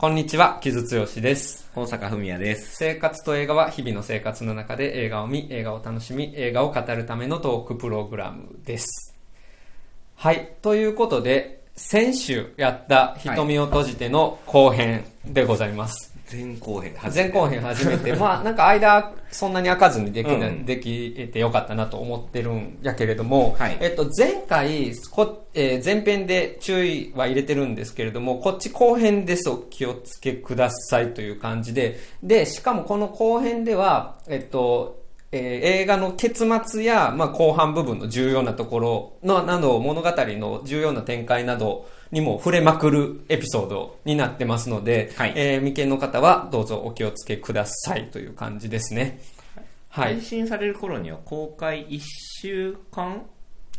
[0.00, 1.68] こんにちは、木津剛です。
[1.74, 2.76] 大阪文也です。
[2.76, 9.16] 生活と映画は日々の生活の中で映画を見、映画を楽しみ、映画を語るためのトークプログラムです。
[10.14, 10.52] はい。
[10.62, 16.16] ということで、先週やった瞳を閉じての後編でございます。
[16.30, 17.30] 前後編初めて。
[17.30, 20.64] 前後編初めて、まあ なんか間そんなに開かずにできな、うん。
[20.64, 23.78] できてよかったなと思ってるんやけれども、はい。
[23.80, 34.98] えっと前回こ、えー前編で注意は入れてるんですけれども、こっち後編ですお気をつけくださいという感じで、で、しかもこの後編では、えっと、
[35.32, 49.20] えー映画の結末や、まあ、後半部分の重要なところの、など、物語の重要な展開などにも触れまくるエピソードになってますので、はいえー未見の方はどうぞお気をつけくださいという感じですね。
[49.88, 50.22] はい配。
[50.22, 52.00] 信される頃には公開1
[52.40, 53.22] 週間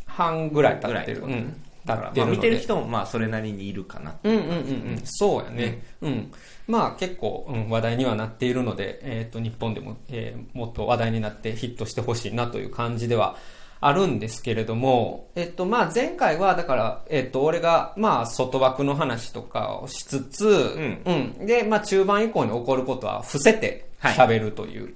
[0.05, 1.22] 半ぐらい経ってる。
[1.22, 1.62] ぐらいうん。
[1.86, 4.16] だから、まあ、見てる人もまあそれなりにいるかな。
[4.24, 4.54] うんうんうんう
[4.96, 5.02] ん。
[5.05, 5.82] そうやね。
[6.02, 6.32] うん。
[6.68, 13.38] まあ結構、うん、話題にはなっているので、えっ、と、日本でも、えーもっと話題になってヒットしてほしいなという感じでは
[13.82, 21.02] あるんですけれども、えっ、と、まあ前回は、だから、えっ、と、俺が、まあ外枠の話とかをしつつ、ん
[21.40, 21.46] うん。
[21.46, 24.96] で、まあ中盤以降に起こることは伏せてはい喋るという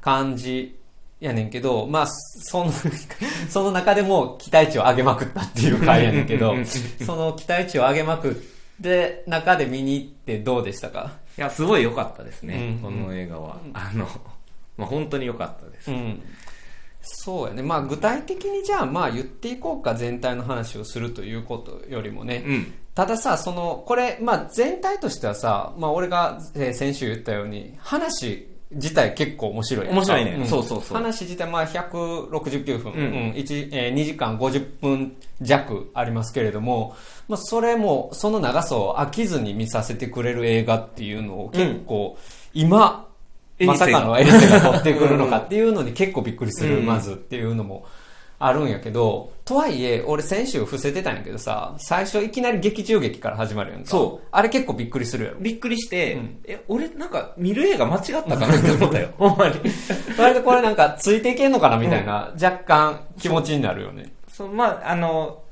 [0.00, 0.76] 感じ
[1.20, 2.72] やねんけど、まあ、その、
[3.48, 6.54] その中でも期待値を上げまくったっていう回やねんけど、
[7.04, 8.34] その期待値を上げまくっ
[8.82, 11.12] て、中で見に行ってどうでしたか？
[11.38, 13.58] いや、すごい良かったですね、うんこの映画は。
[13.72, 14.08] あの、
[14.76, 15.90] まあ本当に良かったです。
[15.90, 16.22] うん。
[17.04, 17.62] そうやね。
[17.62, 22.44] まあ具体的にじゃあまあ言っていこうか全体の話をするということよりもね。
[22.46, 22.72] うん。
[22.94, 29.88] たださ、その、これ、まあ全体としてはさ、まあ俺が、えー先週言ったように、話自体結構面白い。
[29.88, 36.96] 面白いねんそうそうそう話自体まあ169分、うんうん一えー2時間50分弱ありますけれども、
[37.28, 42.16] まあそれも、その長さを飽きずに見させてくれる映画っていうのを結構、
[42.52, 43.08] 今、
[43.60, 47.86] まさかのエリセが取ってくるのかっていうのに結構びっくりする、うんまずっていうのも
[48.38, 53.88] あるんやけど、とはいえ、俺先週伏せてたんやけどさ、最初いきなり劇中劇から始まるやんか。
[53.88, 54.26] そう。
[54.32, 55.38] あれ結構びっくりするやろ。
[55.38, 59.08] びっくりして、うんえ、俺なんか見る映画間違ったかなって思ったよ。
[59.16, 59.54] ほんまに。
[60.18, 64.12] 割とこれなんかついていけんのかなみたいな、若干気持ちになるよね。
[64.30, 65.42] そう、まあ、あの、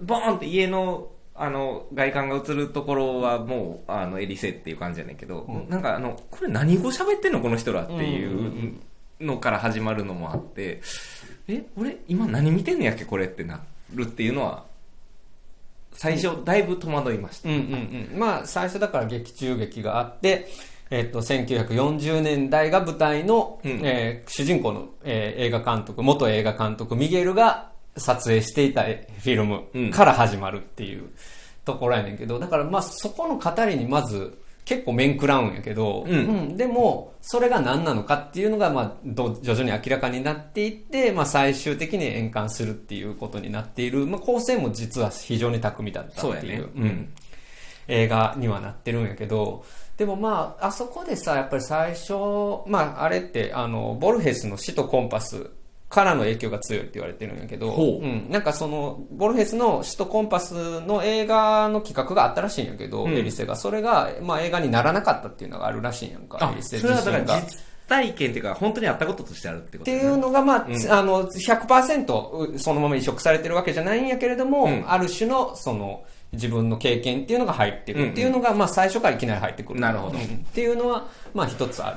[0.00, 1.08] ボーンって家の、
[1.42, 8.74] あの、外観が映るところはもう、あの、エリセっていう感じやねんけど、なんかあの、これ何語喋ってんのこの人らっていう
[9.20, 10.82] のから始まるのもあって、
[11.48, 13.62] え、俺今何見てんのやっけこれってな
[13.94, 14.64] るっていうのは、
[15.92, 17.48] 最初だいぶ戸惑いました。
[17.48, 18.18] うんうんうん。
[18.18, 20.46] まあ、最初だから劇中劇があって、
[20.90, 31.10] えっと、1940年代が舞台の、うんえー主人公の、えー映画監督、元映画監督、ミゲルが撮影していたフィルムから始まるっていう
[31.64, 36.56] ところやねんけど、だからまあ、そこの語りにまず、結構面食らうんやけど、うん。
[36.56, 46.22] でも、それが何なのかっていうのが、まあ、ど徐々に明らかになっていって、まあ、最終的に円環するっていうことになっている、まあ、構成も実は非常に巧みだったっていう。
[46.22, 46.68] そうやね。
[46.76, 47.12] うん。
[47.88, 49.64] 映画にはなってるんやけど、
[49.96, 52.12] でもまあ、あそこでさ、やっぱり最初、
[52.66, 55.50] まあ、あれって、あの、ボルヘスの死とコンパス
[55.90, 58.04] からの影響が強いって言われてるんやけど、ほう。
[58.04, 63.12] うん、なんかその、ボルヘスの死とコンパスの映画の企画があったらしいんやけど、うん。
[63.12, 63.56] エリセが。
[63.56, 67.40] それが、まあ映画にならなかったっていうのがあるらしいんやんか、あエリ、セそれはだからが。
[67.40, 67.58] 実
[67.88, 70.16] 体験っていうか、本当にあったこととしてあるってこってとだよね。
[70.16, 70.92] いうのが、まあ、うん。
[70.92, 74.84] あの、100%そのまま移植されてるわけじゃないんやけれども、うん。
[74.88, 78.12] ある種の、その、自分の経験っていうのが入ってくる。
[78.12, 79.80] っていうのが、まあ、最初からいきなり入ってくる。
[79.80, 80.18] なるほど。
[80.18, 80.24] うん。
[80.24, 81.96] っていうのは、まあ、一つある。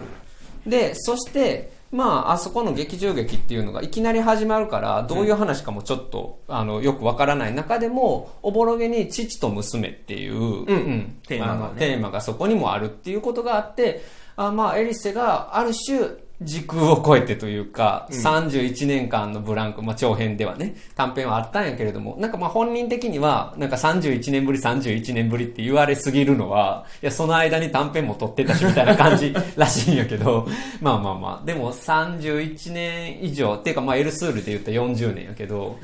[0.68, 11.76] で、そして、まあ、あそこの劇中劇っていうのがいきなり始まるから、どういう話かもちょっと、あの、よくわからない中でも、おぼろげに父と娘っていう、うんテーマがね。
[11.78, 14.04] テーマがそこにもあるっていうことがあって、
[14.36, 16.00] あまあ、エリセがある種、
[16.44, 30.48] 時空を超えてというか、31年間のブランク、まあ長編ではね、短編はあったんやけれども、なんかまあ本人的には、なんか31年ぶり31年ぶりって言われすぎるのは、いや、その間に短編も撮ってたしみたいな感じらしいんやけど、
[30.82, 35.80] まあまあまあ、でも31年以上、っていうかまあエルスールで言ったら40年やけど、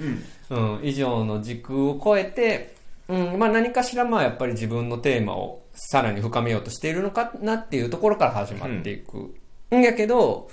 [0.50, 2.76] うん、以上の時空を超えて、
[3.08, 9.34] うん、まあ何かしらまあやっぱり自分のテーマをさらに深めようとしているのかなっていうところから始まっていく。
[9.78, 10.50] んやけど、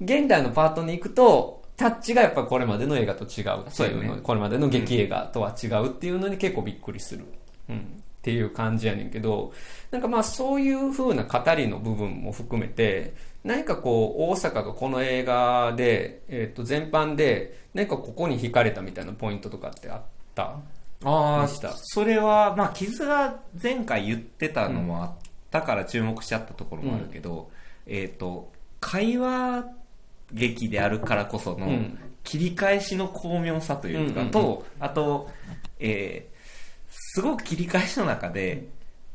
[0.00, 3.66] 現代のパートに行くと、タッチがやっぱこれまでの映画と違う。
[3.68, 7.24] っていうの、ねこれまでの劇映画とは違うっていうのに結構びっくりする。
[7.68, 7.76] うん。
[7.76, 7.80] っ
[8.22, 9.52] ていう感じやねんけど、
[9.90, 20.02] なんかまあそういう風な語りの部分も含めて、何かこう、大阪がこの映画で、えっ、と、全般で、何かここに惹かれたみたいなポイントとかってあっ
[20.34, 20.56] た？
[21.04, 25.12] ああでした、それは、まあ、傷が前回言ってたのもあっ
[25.50, 27.50] だから注目しちゃったところもあるけど、
[27.86, 28.50] えっ、と、
[28.84, 29.64] 会話
[30.32, 31.98] 劇であるからこそのうん。
[32.22, 35.30] 切り返しの巧妙さというか、と、あと、
[35.78, 36.34] えー
[37.16, 38.68] すごく切り返しの中で、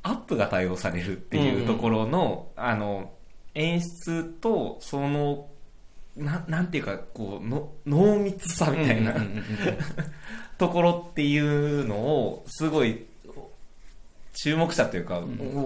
[0.03, 3.11] アップが対応されるっていうところの、あの、
[3.55, 5.47] 演出と、その、
[6.15, 9.15] ななんていうか、こう、の濃密さみたいな、
[10.57, 13.05] ところっていうのを、すごい、
[14.41, 15.21] 注目したというか、
[15.53, 15.59] お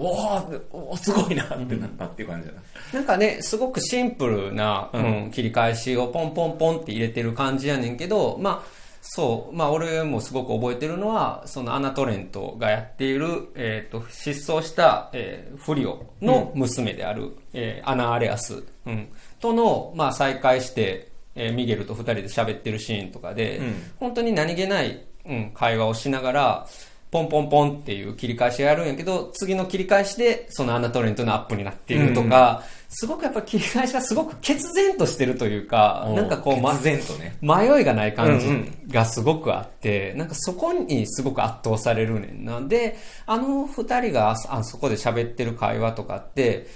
[0.72, 2.60] おおすごいなってなったっていう感じだな。
[2.92, 23.74] なんかね、すごくシンプルな、ううんん切り返しをポンポンポンって入れてる感じやねんけど、まあ、そう、まあ俺もすごく覚えてるのは、そのアナトレントがやっている、えっ、と、失踪した、えーフリオの娘である、えーアナ・アレアス、うん、との、まあ再会して、えーミゲルと二人で喋ってるシーンとかで、うん。
[24.00, 26.66] 本当に何気ない、うん、会話をしながら、
[27.14, 37.36] ポンポンポンっていう切り返しがやるんやけど、次の切り返しで、そのアナトレントのアップになっているとか、すごくやっぱ切り返しがすごく決然としてるというか、なんかこう、ま決然とね。
[37.40, 42.60] 迷いがない感うんうじがすごくあって、なんかそこにすごく圧倒されるねんな。
[42.60, 42.96] で、
[43.26, 46.66] あの二人があそあそこで喋ってる会話とかって、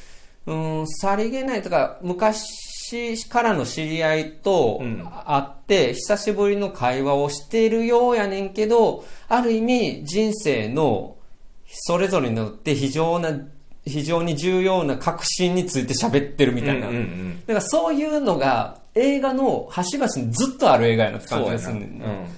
[0.46, 2.67] うん、さりげないとか、昔
[3.28, 11.16] からの知り合いとうん会って、久しぶりの会話をしているようやねんけど、ある意味人生の
[11.66, 13.30] それぞれによって非常な、
[13.84, 16.88] 非常に重要な革新について喋ってるみたいな。
[16.88, 22.06] うんうんうんだからそういうのが映画の端々にずっとある映画やなって感じがするねんな。
[22.06, 22.28] ね、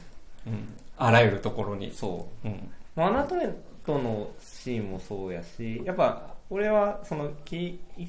[0.46, 1.94] うんあらゆるところにうん。。
[1.94, 2.46] そう。
[2.46, 2.68] うん。
[2.94, 8.08] まあアナトレントのシーンもそうやし、やっぱ、俺は、その、切り、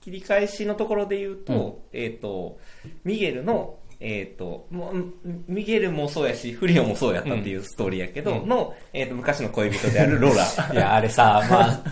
[0.00, 2.58] 切り返しのところで言うと、えっ、と、
[3.04, 5.12] ミゲルの、えっ、と、もう
[5.46, 8.48] ミゲルもそうやし、フリオもそうやったっていうストーリーやけど、うん。
[8.48, 10.34] の、えっ、と、昔の恋人であるロー
[10.68, 10.72] ラ。
[10.72, 11.82] いや、あれさ、まあ、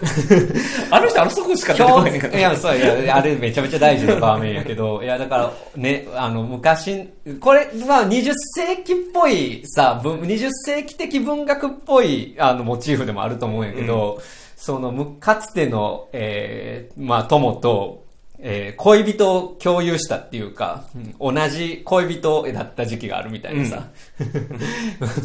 [0.96, 7.10] あの人あのそこしか出てこ今ないねんか日、いや、そう、いや、あれめちゃめちゃ大事な場面やけど、 いや、だから、ね、あの、昔、
[7.40, 14.19] これ、まあ、20世紀っぽいさ、文20世紀的文学っぽい、あの、モチーフでもあると思うんやけど、
[14.58, 18.05] その、むかつての、えー、まあ、友と、
[18.40, 20.84] えー恋人を共有したっていうか、
[21.19, 23.88] 同じ恋人だった時期があるみたいなさ、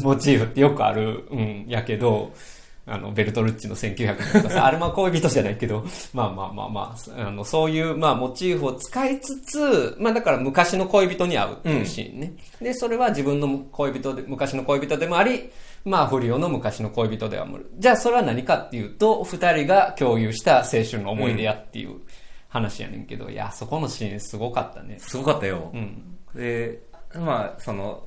[0.01, 2.31] モチーフってよくある、うん、やけど、
[2.85, 12.33] あの、ベルトルッチの1900年とかさ、 あれまあ恋人じゃないけど、まあまあまあまあ、あの、そういう、まあモチーフを使いつつ、まあだから昔の恋人に会うっていうシーンね。
[12.61, 15.49] で、それは自分の恋人で、昔の恋人でもあり、
[15.85, 17.69] まあ、フリオの昔の恋人ではある。
[17.77, 21.99] じゃあ、それは何かっていうと、二人が共有した青春の思い出やっていう
[22.47, 24.97] 話やねんけど、いや、そこのシーンすごかったね。
[24.99, 25.71] すごかったよ。
[25.73, 26.17] うん。
[26.33, 26.79] で、
[27.15, 28.03] まあ、その、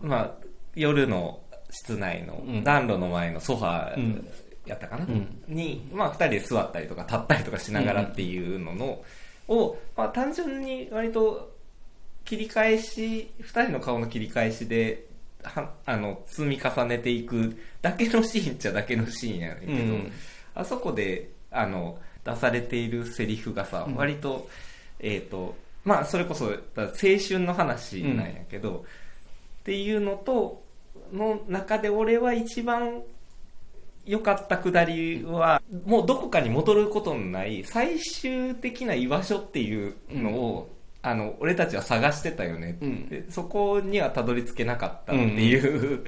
[0.00, 0.30] まあ、
[0.74, 1.40] 夜の
[1.70, 4.28] 室内のうん暖炉の前のソファーうん
[4.66, 9.02] やったかな、うんに、まあ、二人で座ったりとか立ったりとかしながらっていうのの、
[9.48, 11.50] を、まあ、単純に割と
[12.24, 15.06] 切り返し、二人の顔の切り返しで、
[15.42, 20.12] はあの、積み重ねていくだけのシーンっちゃだけのシーンやねんけど、うん。
[20.54, 23.96] あそこで、あの、出されているセリフがさ、うん。
[23.96, 24.48] 割と、
[24.98, 28.84] えっ、と、まあ、それこそ、青春の話なんやけど、
[29.60, 30.62] っていうのと、
[31.12, 33.02] の中で俺は一番
[34.04, 42.78] 良かったくだりは、もうどこかに戻ることのない最終的な居場所っていうのを、あの、俺たちは探してたよね。
[42.80, 43.08] うん。
[43.08, 46.04] でそこにはたどり着けなかったっていう、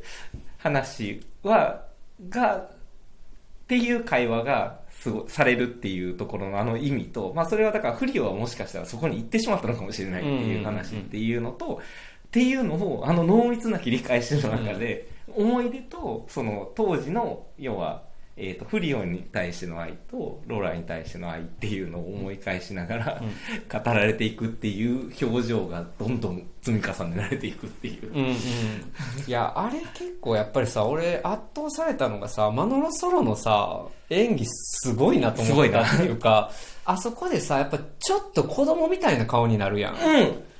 [0.58, 1.84] 話は、
[2.28, 11.80] が、っていう会話がすごされるっていうところのあの意味と、まあそれはだからフリオはもしかしたらそこに行ってしまったのかもしれないっていう話っていうのと、
[12.26, 18.02] っていうのをあの濃密な切り返しの中で、思い出とその当時の要は、
[18.36, 23.22] えー、とフリオに対しての愛とローラに対しての愛っていうのを思い返しながら、
[23.72, 28.12] 語られていくっていう表情がどんどん積み重ねられていくっていう。
[28.12, 28.34] うんうん。
[28.34, 36.50] いや、あれ結構やっぱりさ、俺圧倒されたのがさ、マノロソロのさ、演技すごいなと思ったっていうか、
[36.84, 39.94] あそこでさ、やっぱちょっと子供みたいな顔になるやん。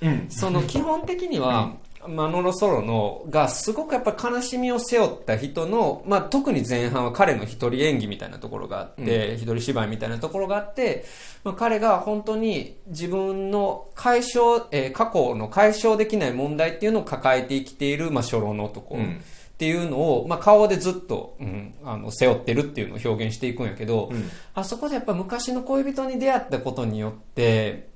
[0.02, 0.08] うん。
[0.08, 0.26] うん。
[0.30, 1.74] その基本的には、
[2.08, 11.04] マノロソロのがすごくやっぱ悲しみを背負った人の、まあ、特に前半は彼の一人演技みたいなところがあって、一人芝居みたいなところがあって、
[11.42, 18.94] まあ、彼が本当に自分の解消、えー過去の解消できない問題っていうのを抱えて生きている、まあ、初老の男。
[18.96, 19.20] うん
[19.54, 27.93] っていうのを、まあ、顔でずっと、うん、あの背負ってるっていうのを表現していくんやけど、うんあそこでやっぱ昔の恋人に出会ったことによって、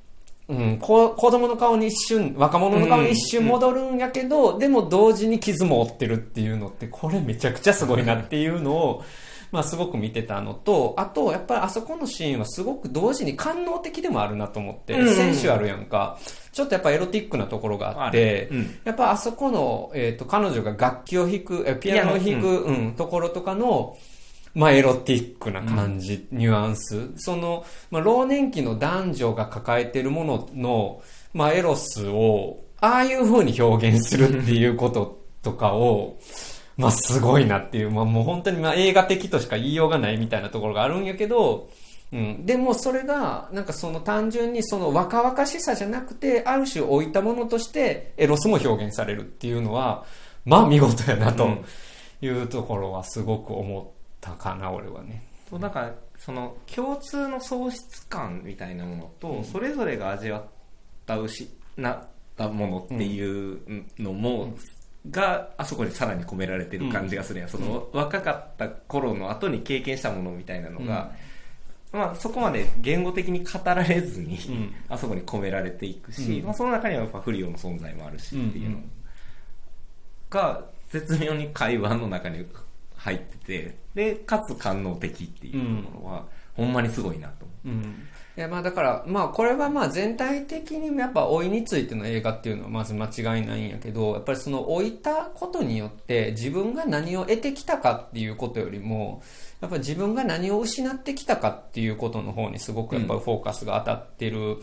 [0.49, 9.05] うん、こ子供の顔に一瞬、若者の顔に一瞬戻るんやけど、でも同時に傷も負ってるっていうのって、これめちゃくちゃすごいなっていうのを、
[9.51, 15.15] まあすごく見てたのと、あと、やっぱりあそこのシーンはすごく同時に官能的でもあるなと思って、うんうん。
[15.15, 16.19] センシュアルやんか。
[16.53, 18.79] ちょっとやっぱエロティックなところがあって、あるうん。
[18.85, 23.97] やっぱあそこの、えっ、と、彼女が楽器を弾く、えピアノを弾く、うん、ところとかの、
[24.59, 27.13] まあ、エロティックな感じ、ニュアンス。
[27.15, 31.01] その、まあ、老年期の男女が抱えてるものの、
[31.33, 36.19] まあ、エロスを、ああいう風に表現するっていうこととかを、
[36.77, 41.69] まあ、すごいなっていう、まあ、もう本当にまあ、映画的としか言いようがないみたいなところがあるんやけど、
[42.11, 42.45] うん。
[42.45, 50.05] でもそれが、なんかその単純にその若々しさじゃなくて、ある種置いたものとしてエロスも表現されるっていうのは、
[50.45, 51.65] まあ見事やなとうん
[52.21, 55.25] いうところはすごく思ったかな、俺はね。
[55.49, 59.45] そうなんかその共通の喪失感みたいなものと、うん。
[59.45, 60.45] それぞれが味わっ
[61.07, 61.49] た失
[61.79, 62.07] っ
[62.37, 63.61] たものっていう
[63.99, 64.55] のも、
[65.11, 67.47] があそこにさらに込められてる感じがするや。
[67.47, 71.13] ん、その若かった頃の後に経験したものみたいなのが、
[71.93, 74.75] まあ、そこまで言語的に語られずに、うん。
[74.89, 76.47] あそこに込められていくし、うん。
[76.47, 78.91] まあ、その中にはやっぱフリオの存在もあるしっていうのうんうん。
[80.29, 82.45] が絶妙に会話の中に
[82.99, 88.09] 入っててでかつ官能的っていうものは、ほんまにすごいなと思うん。
[88.37, 99.23] いや、まあだから、まあこれはまあ全体的にやっぱ老いについての映画っていうのはまず間違いないんやけど、やっぱりその老いたことによって自分が何を得てきたかっていうことよりも、
[99.61, 104.59] やっぱり自分が何を失ってきたかっていうことの方にすごくやっぱりフォーカスが当たってる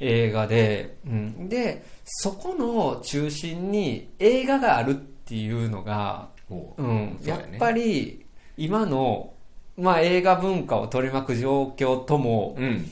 [0.00, 1.48] 映画で、うん。
[1.48, 7.48] で、そこの中心に映画があるっていうのが、ううん、やね。
[7.50, 8.24] やっぱり
[8.56, 9.32] 今の、
[9.76, 12.90] まあ、映画文化を取り巻く状況とも、うん。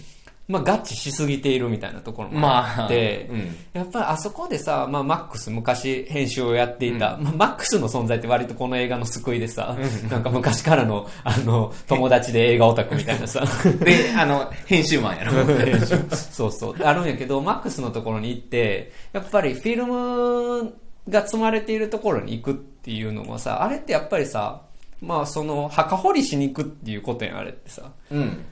[0.49, 3.56] まあ、合致しすぎているみたいなところもあまあって、うん。
[3.73, 9.76] やっぱりあそこでさ、まあ、マックス昔編集をやっていた、まあ、マックスの存在って割とこの映画の救いでさ、
[10.11, 13.44] なんか昔からのあの友達で映画オタクみたいなさ。
[13.85, 15.32] であの編集マンやろ。
[16.14, 16.76] そうそう。
[16.82, 20.75] あるんやけどマックスのところに行ってやっぱりフィルム
[21.09, 24.62] が積まれているところに行くっていうのもさあれってやっぱりさ
[25.00, 28.44] まあその墓掘りしに行くっていうことやんあれってさうん。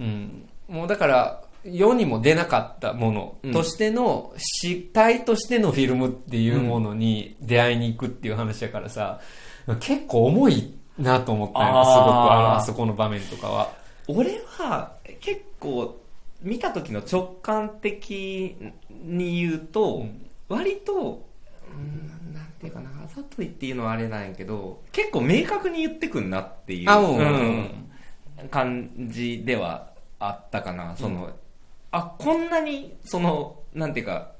[0.00, 0.48] うん。
[0.68, 9.20] もうだから世にも出なかったものとしての、死体としてのフィルムっていうものに出会いに行くっていう話やからさ、
[9.80, 11.94] 結構重いなと思ったんやあー。
[11.94, 13.72] すごくあのあそこの場面とかは。
[14.06, 16.00] 俺は結構
[16.42, 18.56] 見た時の直感的
[18.90, 20.26] に言うと、うん。
[20.48, 21.27] 割とうん
[22.34, 22.90] なんていうかな。
[22.90, 27.18] あざといっていうのはあれなんやけど結構明確に言ってくんなっていうあ、うん。
[27.18, 28.48] うん。
[28.50, 30.96] 感じではあったかな。
[30.96, 31.30] その、
[31.90, 34.32] あこんなにそのなんていうか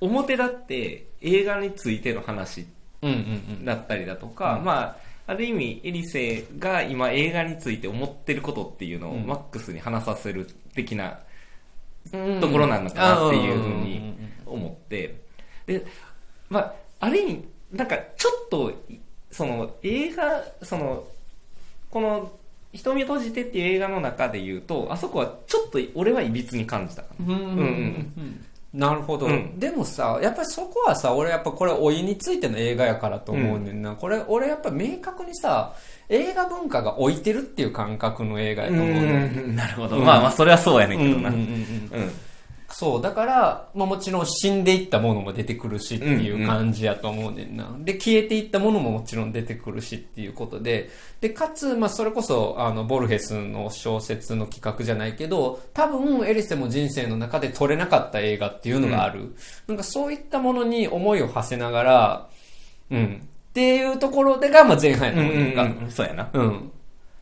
[0.00, 2.66] 表だって映画についての話
[3.02, 3.20] うんうんう
[3.62, 3.64] ん。
[3.64, 4.96] だったりだとか、ま
[5.26, 9.26] あ、ある意味、エリセが今映画について思ってることっていうのをうん。
[9.26, 11.20] マックスに話させる的な
[12.12, 12.40] うん。
[12.40, 15.20] ところなのかなっていうふううんに思って、
[15.66, 15.84] で、
[16.48, 18.72] まあ、ある意味、なんかちょっと、
[19.30, 21.04] その映画、その、
[21.90, 22.32] この、
[22.72, 27.34] 瞳を閉じてっていう映画の中で言うと、あそこはちょっと俺はいびつに感じたかな。
[27.34, 28.44] うんうんうんうん。
[28.74, 29.58] なるほど、うん。
[29.58, 35.74] でもさやっぱりそこはさ俺やっぱこれ老いについての映画やからと思うねんな、これ俺やっぱ明確にさ
[36.10, 39.52] 映画文化が置いてるっていう感覚の映画やと思うねん。
[39.52, 39.96] ん、なるほど。
[39.96, 40.04] うん。
[40.04, 41.30] まあまあ、それはそうやねんけどな。
[41.30, 42.02] うんうんうんうん。
[42.02, 42.12] うん
[42.78, 47.76] そう、だから、まあもちろん死んでいったものも出てくるしっていう感じやと思うねんな。
[47.80, 50.88] で、消えていったものももちろん出てくるしっていうことで、
[51.20, 59.34] で、かつ、まあそれこそ、あの、ボルヘスの小説の企画じゃないけど、多分エリセも人生の中で撮れなかった映画っていうのがある。
[59.66, 62.28] なんかそういったものに思いを馳せながら、
[62.92, 63.28] うん。
[63.50, 65.62] っていうところでが、まあ前半やと思うねんか。
[65.64, 66.30] うん、そうやな。
[66.32, 66.70] うん。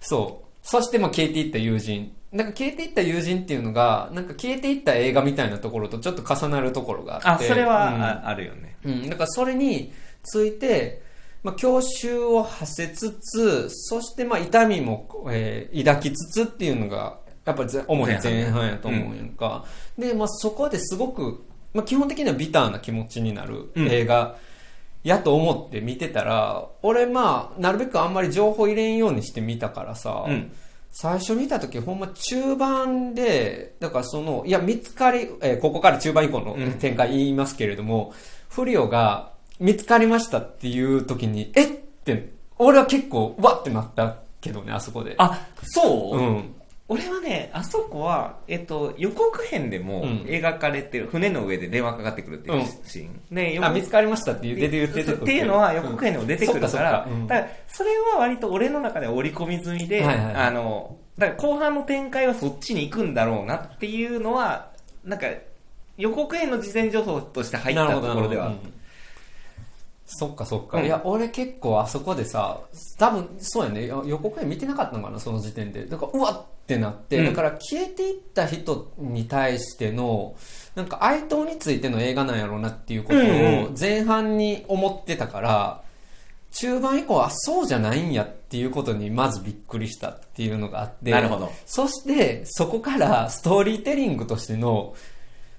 [0.01, 0.47] そう。
[0.63, 2.13] そして、まあ、消えていった友人。
[2.37, 7.49] なんか消えていった友人っていうのが、なんか消えていった映画みたいなところとちょっと重なるところがああ、って。
[7.49, 8.77] それは、うんああるよね。
[8.85, 9.09] うん。
[9.09, 11.03] だからそれについて、
[11.43, 19.65] まあ、教習を馳せつつ、そしてまあ痛みも、えー抱きつつっていうのが、やっぱりぜ主に前半やと思うやんか。
[19.97, 24.37] で、まあそこですごく、まあ基本的にはビターな気持ちになるうん映画
[25.05, 30.53] やと思って見てたら、俺まあ、なるべくあんまり情報入れんようにして見たからさ、うん。
[30.99, 38.15] 最初見た時ほんま中盤で、だからその、いや見つかり、えーここから中盤以降のうん展開言いますけれども、
[38.49, 45.17] フリオが見つかりましたっていう時に、えって、俺は結構、わってなったけどね、あそこで。
[45.19, 46.55] あ、そう、うん。
[46.89, 50.09] 俺はね、あそこは、えっと、予告編でもうん。
[50.23, 53.35] 描かれてる、船の上で電話かかってくるっていうシーン。
[53.35, 57.27] で、予あ、告見つかりましたって言う、出て言ってそうっていうのは予告編でも出てくるから、うん。
[57.27, 64.71] だからそれは割と俺の中で織り込み済みで、はいはいあの、だから後半の展開はそっちに行くんだろうなっていうのは、
[65.05, 65.27] なんか、
[65.99, 68.76] 予告編の事前情報として入ったところではあっうん
[70.07, 70.87] そっかそっか、うん。
[70.87, 72.61] いや俺結構あそこでさ
[72.99, 73.87] 多分そうやね。
[73.87, 75.85] 予告編見てなかったのかなその時点で。
[75.87, 77.27] だからうわってなって、うん。
[77.27, 80.37] だから消えていった人に対しての
[80.77, 85.83] なんか哀悼についての映画なんやろうなっていうことうんを前半に思ってたから、
[86.53, 91.11] 中盤以降はそうじゃないんやっていうことにまずびっくりしたっていうのがあって。
[91.11, 91.51] なるほど。
[91.67, 94.95] そしてそこからストーリーテリングとしての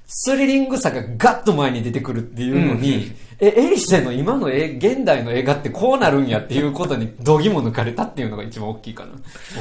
[0.08, 9.12] スリリングさがガッと前に出てくるっていうのに、え、エリセの今の絵、現代の映画ってこうなるんやっていうことに、度肝抜かれたっていうのが一番大きいかな。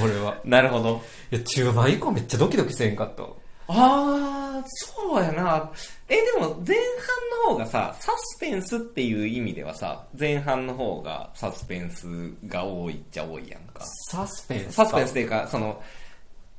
[0.03, 0.35] 俺は。
[0.35, 0.49] た。
[0.49, 1.03] なるほど。
[1.33, 3.25] いや、中盤以降めっちゃドキドキせんかった。
[3.69, 5.71] あー、そうやな。
[6.09, 12.07] え、でも前半の方がさ、サスペンスっていう意味ではさ、前半の方がサスペンス
[12.47, 13.85] が多いっちゃ多いやんか。
[14.11, 14.73] サスペンスか。
[14.73, 15.83] サスペンスっていうか、その、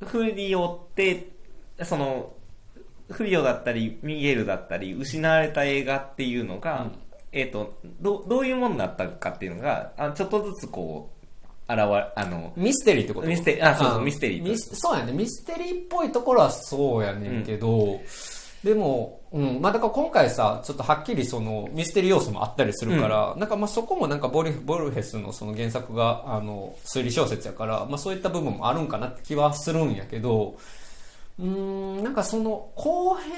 [0.06, 1.29] フリオって、
[1.84, 2.34] その、
[3.10, 6.92] フリオだったり、ミゲルだったり、失われた映画っていうのが、うん。
[7.32, 11.18] えっ、と、ど、どういうものだったかっていうのが、あちょっとずつこう、
[11.70, 13.28] 現れ、あの、ミステリーってこと？
[13.28, 15.12] ミステリーあそうそうミステリーミスそうやね。
[15.12, 18.00] ミステリーっぽいところはそうやねんけど、
[18.64, 33.34] でも、うん、まあだから今回さ、ちょっとはっきりそのミステリー要素もあったりするから、なんかまあそこもなんかボルボルヘスのその原作があの推理小説やから、まあそういった部分もあるんかなって気はするんやけど、うーん、なんかその後編、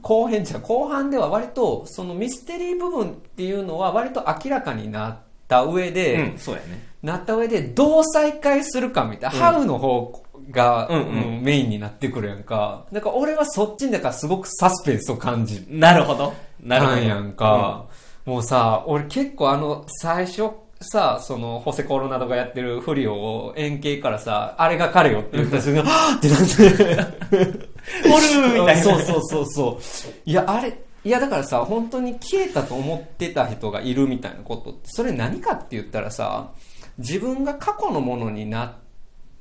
[0.00, 5.18] 後編じゃ後半では割とそのミステリー部分っていうのは割と明らかになっ
[5.48, 6.86] た上で、うん、そうやね。
[7.02, 12.86] なった上でどう再開するかみたいな、ハウの方が、うんうんうんメインになってくるやんか。
[12.92, 16.34] だから俺はそっちにだからすごくサスペンスを感じなるほど。
[16.60, 17.00] なるほど。
[17.00, 17.86] やんか。
[18.24, 27.68] もうさ、俺結構あの、最初さ、その、ホセコロナドがやってるフリオを円形からさ、あれが彼よって言った瞬間、 はぁってなって。
[28.04, 28.82] おるみたいな。
[28.82, 30.12] そうそうそうそう。
[30.24, 30.72] いや、あれ、
[31.04, 36.50] いやだからさ、本当に消えたと思ってた人がいるみたいなことって、それ何かって言ったらさ、
[36.98, 38.72] 自分が過去のものになっ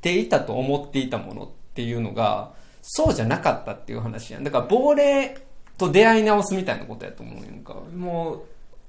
[0.01, 4.43] ていたと思っていたものっていうのが、そうじゃなかったっていう話やん。
[4.43, 5.37] だから亡霊
[5.77, 7.75] と出会い直すみたいなことやと思うやんか。
[7.95, 8.41] もう、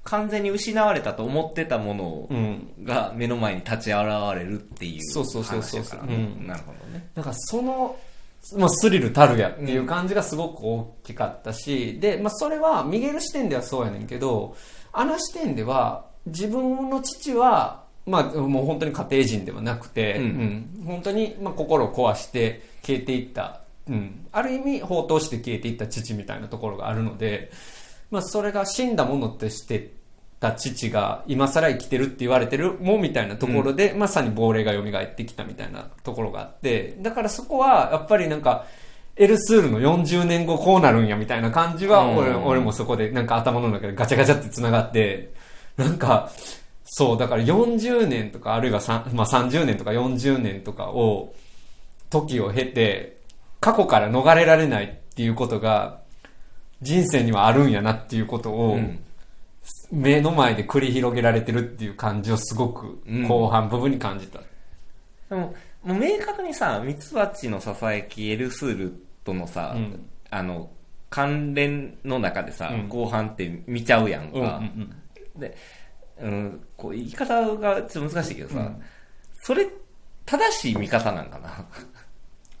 [0.09, 2.83] 完全に失われたと思ってたものうん。
[2.83, 4.01] が目の前に立ち現
[4.35, 7.09] れるっていうそうそうそうそう話やからなるほどね。
[7.13, 7.95] だからその、
[8.57, 14.55] まあ、スリルたるやっていう感じがすごく大きかったし、で、まあ、それはミゲル視点ではそうやねんけど、
[14.91, 20.23] あの視点では自分の父は、まあ、もう本当に家庭人ではなくて、うん。
[20.23, 20.83] うん。
[20.85, 27.51] 本当に、まあ、心を壊して消えていった、うん、ある意味放蕩して消えていった父みたいなところがあるので、
[28.11, 29.91] まあ、それが死んだものとして
[30.39, 38.65] た父が今更生きてるって言われてるもんみたいなところで、まさに亡霊が蘇ってきたみたいなところがあって、だからそこはやっぱりなんか、
[39.17, 42.17] エルスールの40年後こうなるんやみたいな感じは、うん。
[42.17, 45.33] 俺俺もそこでなんか頭の中でガチャガチャって繋がって、
[45.75, 46.31] なんか、
[46.85, 51.33] そう、だから40年とか、あるいはさんまあ、30年とか40年とかを、
[52.09, 53.17] 時を経て、
[53.59, 55.99] 過去から逃れられないっていうことが、
[56.81, 59.03] 人生にはあるんやなっていうことを、うん
[59.91, 63.27] 目の前で繰り広げられてるっていう感じをすごくうん。
[63.27, 64.39] 後半部分に感じた。
[65.29, 65.53] でも、
[65.83, 70.09] もう明確にさ、ミツバチのささやきエルスールとのさ、うん。
[70.29, 70.69] あの、
[71.09, 72.87] 関連の中でさ、うん。
[72.87, 74.37] 後半って見ちゃうやんか。
[74.37, 74.95] うんうん
[75.39, 75.55] で、
[76.19, 78.81] うん、こう言い方がちょっと難しいけどさ、うん。
[79.41, 79.65] それ、
[80.25, 81.65] 正しい見方なんかな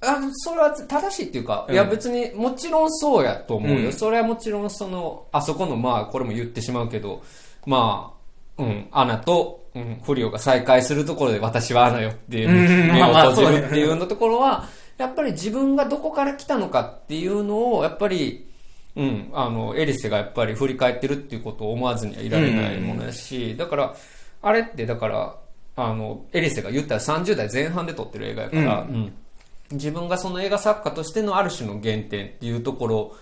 [0.01, 1.73] あそれは正しいっていうか、うん。
[1.73, 3.93] いや別にもちろんそうやと思うよ、うん。
[3.93, 7.21] それはもちろんそのあそこのまあこれも言ってしまうけど
[7.65, 8.13] ま
[8.57, 12.93] あうんアナと、うん、フリオが再会するところで私はアナよっていううん。
[12.93, 14.65] 目を閉じるっていうのところは
[14.97, 18.45] やっぱり自分がどこから来たのかっていうのをやっぱり
[18.95, 23.95] うん、あのエリセがやっぱり振り返ってるっていうことを思わずにはいられないものやし、だから
[24.41, 25.35] あれってだから
[25.77, 28.95] あのエリセが言ったら30代前半で撮ってる映画やから、うん。
[28.95, 29.13] うん
[29.71, 33.15] 自分がその映画作家としてのある種の原点っていうところ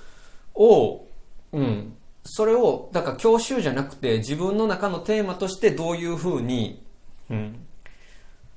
[0.56, 1.06] を、
[1.52, 6.84] うん、それを、だから教習じゃなくて自分の中のテーマとしてどういうふうに、
[7.30, 7.66] うん、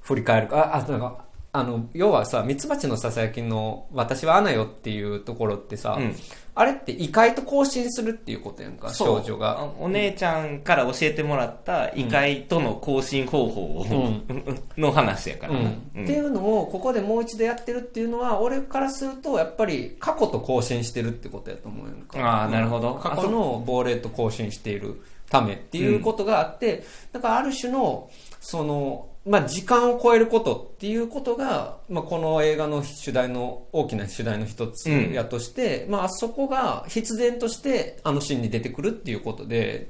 [0.01, 6.15] 振り返るか、あ、あなんか、あの、要はさ、ミツバチのささやきの、私はアナよっていうところってさ、うん。
[6.55, 9.61] あれって異界と交信するっていうことやんか、少女が。
[9.61, 13.87] あお姉ちゃんから教えてもらった異界との交信方法を、
[14.79, 15.55] の話やから。
[15.55, 15.63] な、う
[16.01, 16.05] ん。
[16.05, 22.45] っていうのをここでもう一度やってるっていうのは俺からするとやっぱり過去と交信してるってことやと思うやんか。
[22.45, 22.95] あーなるほど。
[22.95, 28.09] 過去の亡霊と交信しているためっていうことがあって、だからある種の
[28.41, 39.89] そのまあ時間を超えることっていうことが、まあ、この映画の主題の大きな主題の一つやとして、まあそこが必然としてあのシーンに出てくるっていうことで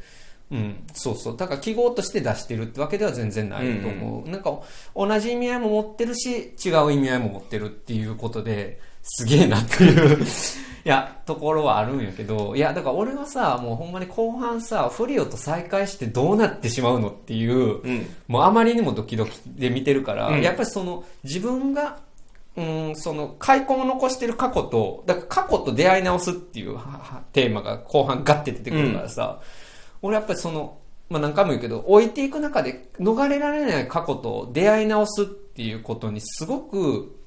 [0.51, 1.37] うん、そうそう。
[1.37, 4.29] だから記号として出してるってわけでは全然ないと思う。
[4.29, 4.61] なんか、
[4.97, 10.27] 同じ意味合いも持ってるし、違う意味合いも持ってるっていうことで、すげえなっていう、
[10.85, 18.07] いや、ところはあるんやけど、いや、だから俺はさ、もうほんまに後半さ、フリオと再会してどうなってしまうのっていう、うん。
[18.29, 20.43] もうあまりにもドキドキで見てるから、うん。
[20.43, 21.99] やっぱりその、自分が、
[22.57, 29.41] うん、その、開墾を残してる過去と、だから過去と出会い直すっていうははテーマが後半ガッて出てくるからさ、
[30.03, 30.79] 俺やっぱりその、
[31.11, 37.20] まあ何回も言うけど、置いていく中で逃れられない過去と出会い直すっていうことにすごく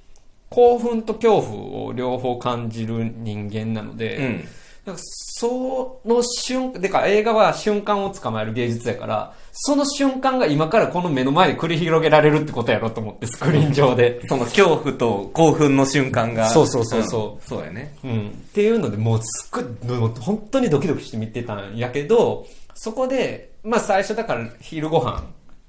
[0.53, 4.47] 興奮と恐怖を両方感じる人間なので、うん。
[4.85, 14.21] なんかその瞬間、でか映画は瞬間を捕まえる芸術やから、その瞬間が今からこの目の前で繰り広げられるってことやろと思って、スクリーン上で。
[14.27, 16.47] その恐怖と興奮の瞬間が。
[16.49, 17.43] そうそうそうそう。
[17.43, 17.47] ん。
[17.47, 17.95] そうやね。
[18.03, 18.27] うん。
[18.27, 25.23] っていうので、もうすっごい、本当にドキドキして見てたんやけど、そこで、まあ最初だから昼ご飯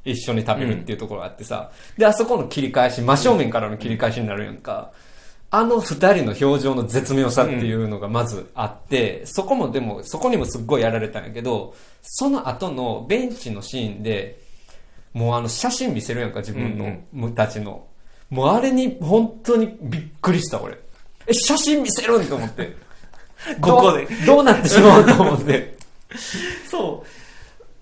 [0.05, 4.93] 一緒に食べるっていうところがあってさ、で、あそこの切り返し、真正面からの切り返しになるやんか。
[5.51, 14.41] あの二人の表情の絶妙さっていうのがまずあって、そこもでも、そこにもすっごいやられたんやけど、その後のベンチのシーンで、
[15.13, 17.87] もうあの写真見せるやんか、自分の、むたちの。
[18.31, 20.77] もうあれに本当にびっくりした、俺。
[21.27, 22.77] え、写真見せるんと思って。
[23.61, 25.77] ここでどうなってしまうと思って。
[26.69, 27.05] そ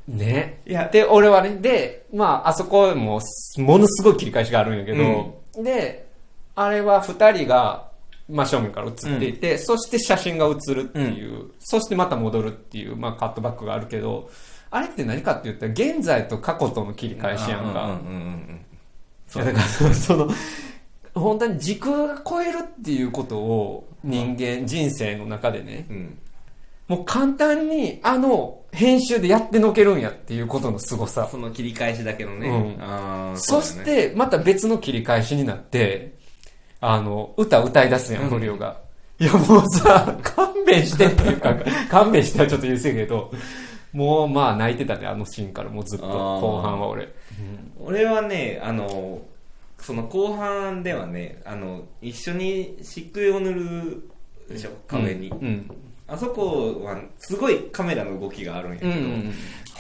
[0.08, 0.60] ね。
[0.66, 3.20] いやで、俺はね、で、まあ、あそこも、
[3.58, 6.06] ものすごい切り返しがあるんやけど、で、
[6.54, 7.90] あれは二人が、
[8.28, 14.30] 真正面から映っていて、そして写真が映るっていう、そしてまた戻るっていう、まあ、カットバックがあるけど、
[14.70, 18.00] あれって何かって言ったら、現在と過去との切りう返しやんか。
[19.34, 20.30] だからそその、
[21.14, 26.18] 本当に時空が超えるっていうことを人間、人生の中でね、うん
[26.88, 31.28] もう簡単にあの編集でやってのけるんやっていうことの凄さ。
[31.30, 36.14] その切り返しだけのね、うんそして、また別の切り返しになって、
[36.80, 38.80] あの、歌歌い出すやん、うんフリオが。
[39.18, 41.54] いや、もうさ、勘弁してっていうか、
[41.90, 43.30] 勘弁してはちょっと言うせやけど、
[43.92, 47.08] もうまあ泣いてたね、あのシーンからもうずっと、後半は俺。
[47.84, 49.22] 俺はねあの
[49.78, 54.08] その後半ではねあの一緒に漆喰を塗る
[54.48, 55.70] でしょ壁に、うん。
[56.12, 58.96] あそこはすごいカメラの動きがあるんやけど、うん。
[58.96, 59.34] うん。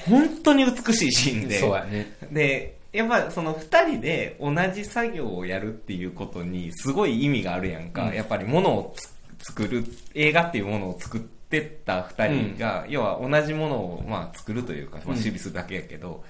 [0.06, 1.60] 本当に美しいシーンで。
[1.60, 2.16] そうやね。
[2.30, 8.14] でやっぱその二人で同じ作業をやるっていうことにすごい意味があるやんか、うん。
[8.14, 15.10] やっぱりものをつ作る映画っていうものを作ってった二人が、要は同じものをまあ作るというか、まあ、うん。
[15.12, 16.24] 守備するだけやけど、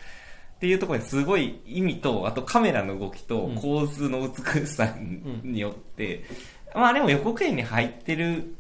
[0.57, 3.55] っていうところにすごい意味とあとカメラの動きとうん。
[3.57, 4.95] 構図の美しさ
[5.43, 6.25] によって、
[6.75, 8.55] まああれも予告編に入ってる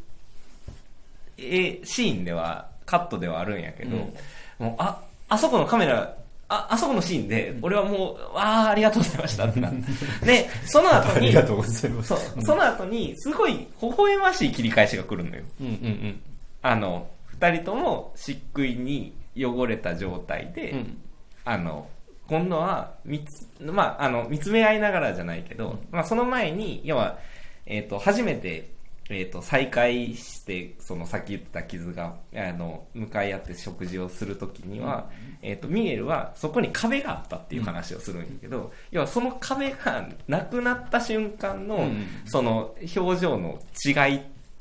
[1.38, 4.66] えシーンではカットではあるんやけど、うん。
[4.66, 6.14] もうああそこのカメラ
[6.48, 9.72] ああそこのシーンで俺はもうああありがとうございましたってなっ
[10.20, 13.66] てでその後に とうございまそうその後にすごい微
[13.96, 15.42] 笑ましい切り返しが来るのよ。
[15.60, 16.20] うんうん
[16.60, 20.78] あの二人とも漆喰に汚れた状態で、うん。
[20.78, 20.98] うん。
[21.44, 21.88] あの
[22.28, 27.18] 今度は見つ,、まあ、あの見つめ合いながらじゃないけど、まあ、その前に要は、
[27.66, 28.70] えー、と初めて、
[29.14, 35.10] えー、と再会してそのさっき言った傷があの向かい合って食事をするときには、
[35.42, 42.06] えー、とミゲルはそこに壁があったっていう話をするんやけど、要はその壁がなくなった瞬間の、うん。
[42.24, 44.20] その表情の違い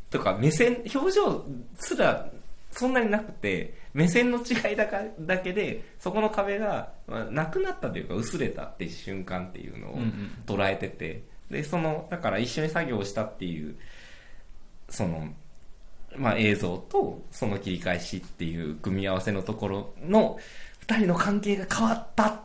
[0.10, 1.46] とか目線表情
[1.80, 2.28] すら
[2.72, 10.32] そんなになくて目線の違いだかだけでそこの壁が、まあ、なくなったというか薄れたっていう瞬間っていうのをうんうん。
[10.46, 13.76] 捉えてて、でそのだから一緒に作業をしたっていう
[14.92, 15.28] その、
[16.16, 20.38] まあ、映像とその切り返しっていう組み合わせのところの
[20.80, 22.40] 二人の関係が変わったっ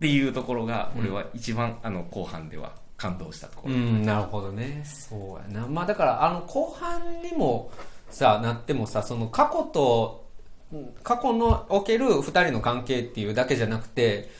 [0.00, 4.82] ていうところが俺は一番、あの後半では感動したところ、うん、なるほどね。
[4.84, 5.66] そうやな。
[5.66, 7.70] まあだから、あの、後半にも
[8.10, 10.28] さ、なってもさ、その過去と、
[10.72, 14.30] うん過去のおける二人の関係っていうだけじゃなくて、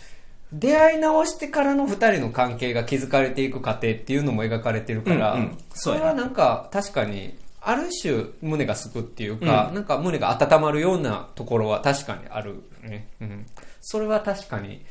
[0.53, 5.59] 出会い直してからの二人の関係が築かれていく過程っていうのも描かれてるから、うんうん。
[5.75, 13.09] それはなんか確かに、ある種胸がすくっていうか、なんか胸が温まるようなところは確かにあるね。
[13.21, 13.47] うん。
[13.81, 14.85] それは確かに、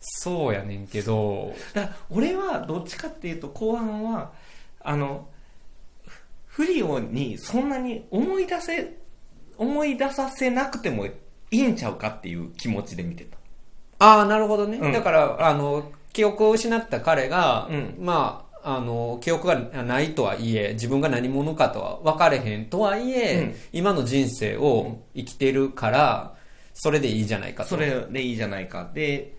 [0.00, 4.32] そうやねんけど、だ俺はどっちかっていうと後半は
[4.80, 5.28] あの
[6.46, 8.96] フリオにそんなに思い出せ
[9.56, 11.12] 思い出させなくてもい
[11.50, 13.36] いんちゃうかっていう気持ちで見てた
[14.02, 14.78] ああ、なるほどね。
[14.78, 14.92] うん。
[14.92, 17.96] だから、あの、記憶を失った彼が、うん。
[17.98, 23.54] まあ、あの、記憶がないとはいえ、自分が何者かとは分かれへんとはいえ、うん。
[23.72, 26.34] 今の人生を生きてるから、
[26.74, 27.70] それでいいじゃないかと。
[27.70, 28.90] それでいいじゃないか。
[28.92, 29.34] で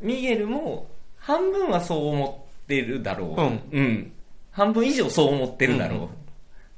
[0.00, 3.34] ミゲルも半分はそう思ってるだろ
[3.72, 3.76] う。
[3.76, 4.12] うん。
[4.50, 6.08] 半分以上そう思ってるだろう、うん。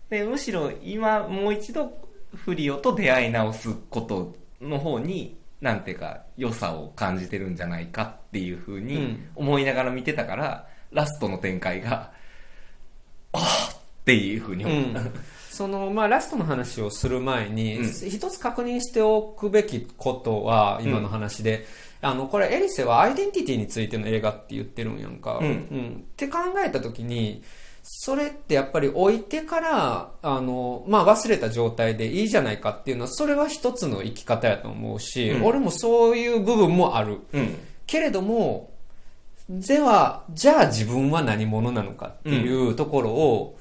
[0.08, 1.92] でむしろ今もう一度
[2.34, 9.28] フリオと出会い直すことの方になんていうか良さを感じてるんじゃないかっていうふうにうん。
[9.34, 12.12] 思いながら見てたから、ラストの展開が
[13.32, 15.12] ああっていうふうにう思った、ん。
[15.50, 17.84] その、まあ、ラストの話をする前に、うん。
[17.84, 21.66] 一つ確認しておくべきことは、今の話で、
[22.00, 25.38] あの、これ、エリセはアイデンティティについての映画って言ってるんやんか。
[25.38, 26.04] うん。
[26.12, 27.42] って考えたときに、
[27.82, 35.44] それってやっぱり置いてから、あの、まあ、忘れた状態でいいじゃないかっていうのは、それは一つの生き方やと思うし、うん。
[35.44, 37.20] 俺もそういう部分もある。
[37.32, 37.56] うん。
[37.86, 38.70] けれども、
[39.48, 43.58] では、じゃあ自分は何者なのかっていうところを、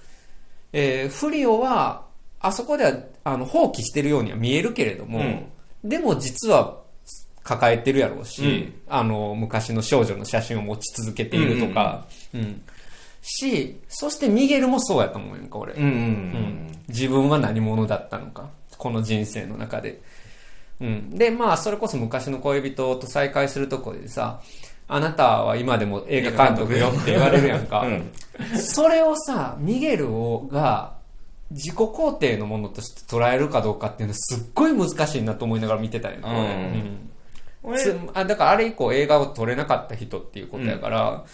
[0.74, 2.06] えーフリオは、
[2.40, 5.48] あそこでは、あの、放棄してるようには見えるけれども、
[5.84, 6.78] でも実は
[7.44, 8.74] 抱えてるやろうし、うん。
[8.90, 12.62] あの、昔の少女の写真を持ち続けているとか、うん
[13.28, 15.74] し、そしてミゲルもそうやと思うやんか、俺。
[15.74, 16.80] うんうんうん。
[16.88, 18.50] 自分は何者だったのか。
[18.78, 20.02] この人生の中で、
[20.80, 24.42] うん、でまあそれこそ昔の恋人と再会するとこでさ
[24.88, 28.12] あなたは今でも映画監督よって言われるやんか、うん。
[28.58, 30.96] それをさミゲルをが
[31.52, 37.72] 自己肯定のものとして捉えるかどうかっていうのはすっごい難しいなと思いながら見てたんやうん。
[37.72, 38.10] うん。
[38.14, 41.26] あだからあれ以降映画を撮れなかった人っていうことやから、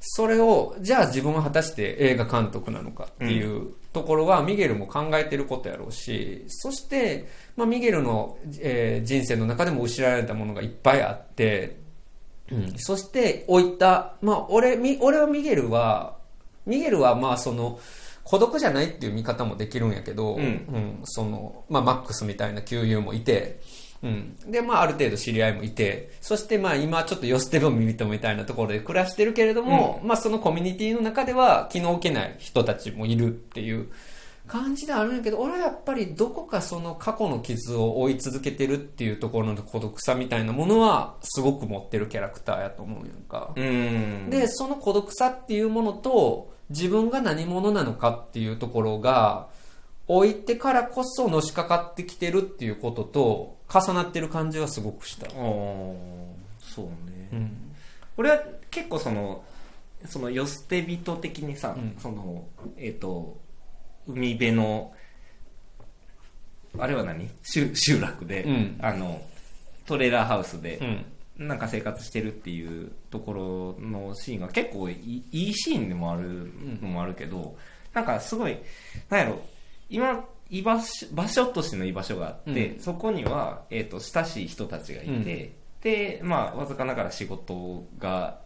[0.00, 11.76] それをじゃあ自分は果たして映画監督なのかっていうところはミゲルも考えてることやろうしそして、まあ、ミゲルの、えー人生の中でも失われたものがいっぱいあって、
[12.50, 16.16] うん、そして置いた、まあ、俺み俺はミゲルは
[16.66, 17.80] ミゲルはまあその
[18.22, 23.60] 孤独じゃないっていう見方もできるんやけど、うんそのまあ、マックスみたいな旧友もいて、
[24.02, 33.88] うん、で、まあ、ある程度知り合いもいて、そして、まあ、今、ちょっと寄捨ても耳とみたいなところで暮らしてるけれども、まあ、そのコミュニティの中では気の置けない人たちもいるっていう
[34.48, 43.52] 感じではあるんやけど、俺はやっぱりどこかその過去の傷を追い続けてるっていうところの孤独さみたいなものは、すごく持ってるキャラクターやと思うやんか。
[43.54, 44.30] うん。
[44.30, 49.48] で、その孤独さっていうものと、自分が何者なのかっていうところが、
[50.06, 55.26] 置いてからこそのしかかってきてるっていうことと、重なってる感じはすごくした。
[55.26, 56.26] あー
[56.60, 57.74] そうね、うん。
[58.16, 59.44] 俺は結構その
[60.06, 63.36] その寄捨て人的にさ、うんそのえっ、と
[64.06, 64.92] 海辺の
[66.78, 67.28] あれは何？
[67.42, 69.20] 集集落で、うんあの
[69.86, 71.04] トレーラーハウスでう、ん。
[71.38, 73.32] なんか生活してるっていうとこ
[73.78, 76.50] ろのシーンが結構いいいいシーンでもある
[76.82, 77.56] のもあるけど、
[77.94, 78.58] なんかすごい
[79.08, 79.40] なんやろ
[79.88, 82.80] 今居場所場所としての居場所があって、うん。
[82.80, 85.24] そこには、えー、と親しい人たちがいて、うん。
[85.82, 88.40] でまあわずかながら仕事が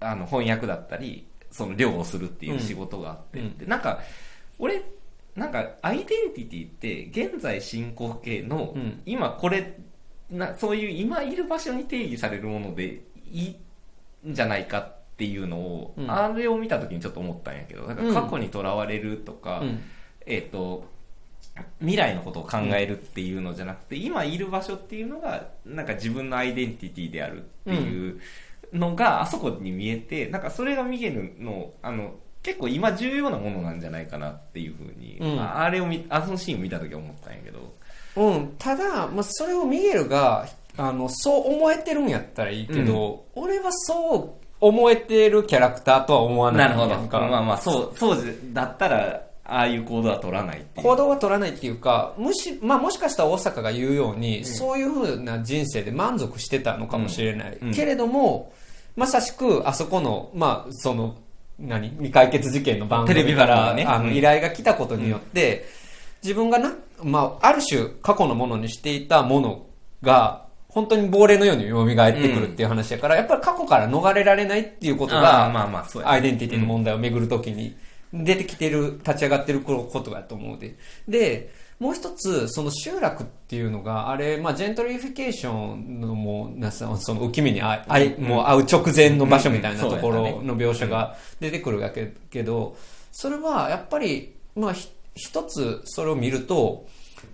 [0.00, 3.58] あの翻訳だったりその漁をするっていう仕事があって、うん。
[3.58, 4.00] でなんか
[4.58, 4.82] 俺
[5.34, 9.02] なんかアイデンティティって現在進行形の、うん。
[9.04, 9.78] 今これ
[10.30, 16.10] なそういう今いる場所に定義されるものでいいんじゃないかっていうのを、うん。
[16.10, 19.82] あれを見た時にちょっと思ったんやけどだから過去にとらわれるとか、うん。
[20.24, 20.86] えっ、と
[21.80, 28.20] 未来のことを考えるっていうのじゃなくて、今いる場所っていうのがなんか自分のアイデンティティであるっていう
[28.72, 35.40] のがあそこに見えてなんかそれがミゲルのあの結構今重要なものなんじゃないかなっていうふうに、うん。
[35.40, 37.72] ああれを見あのシーンを見た時は思ったんやけど。
[38.16, 38.54] うん。
[38.58, 47.20] ただ、まあ、それをミゲルが、あの、そう思えてるんやったらいいけど、俺はそう思えてるキャラクターとは思わないなるほど。
[47.20, 50.86] まあまあそうそうだったらああいう行動は取らないっていう。
[50.86, 57.58] 行動は取らないっていうか、むし、まあもしかしたら大阪が言うように、そういう風な人生で満足してたのかもしれない。
[57.60, 57.68] うん。
[57.68, 57.74] うん。
[57.74, 58.52] けれども、
[58.96, 61.16] まさしく、あそこの、まあ、その、
[61.58, 61.90] 何？
[61.90, 63.84] 未解決事件の番組テレビから、ね。
[63.84, 64.16] あの、うん。
[64.16, 65.66] 依頼が来たことによって、
[66.22, 69.66] 自分がな、まあ、ある種過去のものにしていたもの
[70.02, 77.76] が、本当に亡霊のように蘇ってくるっていう話やから、やっぱり過去から逃れられないっていうことが、まあまあアイデンティティの問題を巡るときに
[78.12, 80.76] 出てきてる、立ち上がってることだと思うで。
[81.08, 92.76] で、もう一つ、その集落っていうのが、あれ、まあ、ジェントリフィケーションのもう、なそのその憂き目にあい、あいもう会う直前の場所みたいなところの描写が出てくるわけけど、
[93.10, 96.86] それはやっぱり、まあ、ひ一つそれを見ると、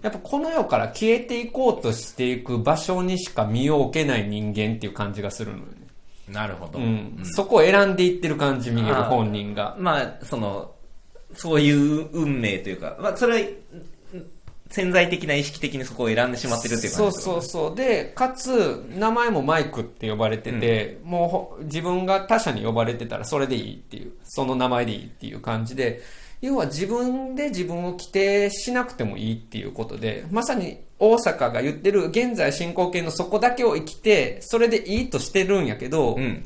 [0.02, 5.77] やっぱこの世から消えていこうとしていく場所にしか身を置けない人間っていう感じがするのよね。
[6.32, 6.78] なるほど。
[6.78, 7.20] うん。
[7.24, 9.76] そこを選んでいってる感じ、ミゲル本人が。
[9.78, 10.72] まあ、その、
[11.34, 13.88] そういう運命というか、まあ、それは、うん
[14.70, 17.76] 潜在的な意識的にそこを選んでしまってるっていうそう感じそうそう。
[17.76, 26.02] で、かつ、名前もマイクって呼ばれてて、もうほ自分が他者に呼ばれてたらそれでいいっていう、その名前でいいっていう感じで、
[26.40, 36.44] 要は自分で自分を規定しなくてもいいっていうことで、まさに大阪が言ってる現在進行形のそこだけを生きて、それでいいとしてるんやけど、うん。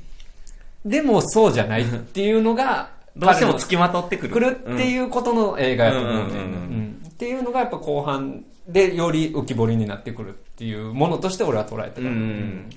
[0.85, 4.35] でもそうじゃないっていうのが、 どうしても付きまとってくる。
[4.35, 12.09] 来るっていうことの映画やと思うんだよねうんうんうんうんうんっていうのがやっぱ後半でより浮き彫りになってくるっていうものとして俺は捉えてる。
[12.09, 12.71] うんうん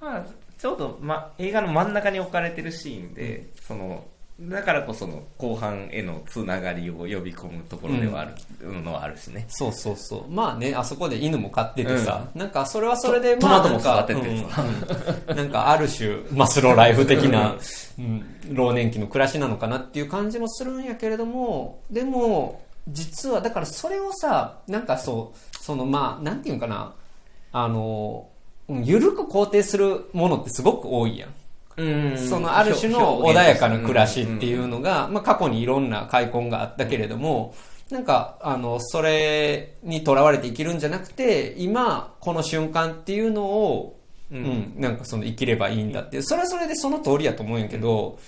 [0.00, 0.24] まあ、
[0.58, 4.04] ちょうど、ま、映画の真ん中に置かれてるシーンで、その、
[4.40, 9.46] だからこその後半へのつながりを呼び込むところではあるのはあるしね。
[9.48, 10.28] そうそうそう。
[10.28, 14.64] まあね、あそこで犬も飼っててさ、なんかそれはそれで、トまあもなんててさ
[15.28, 17.54] うんうんなんかある種、マスローライフ的な、
[17.96, 26.92] うん、老年期の暮らしなのかなっていう感じもするんやけれども、でも、実は、だからそれをさ、なんかそう、そのまあ、なんていうんかな、
[27.52, 28.26] あの、
[28.68, 31.34] うんゆるく肯定するものってすごく多いやん。
[31.76, 32.18] うん。
[32.18, 37.54] そのある種の穏やかな暮らしっていうのが、まあ過去にいろんな開墾があったけれども、
[37.90, 44.00] なんか、あの、それにとらわれて生きるんじゃなくて、今、この瞬間っていうのを、
[44.32, 48.18] うん、なんかその生きればいいんだっていう、それはそれでその通りやと思うんやけど、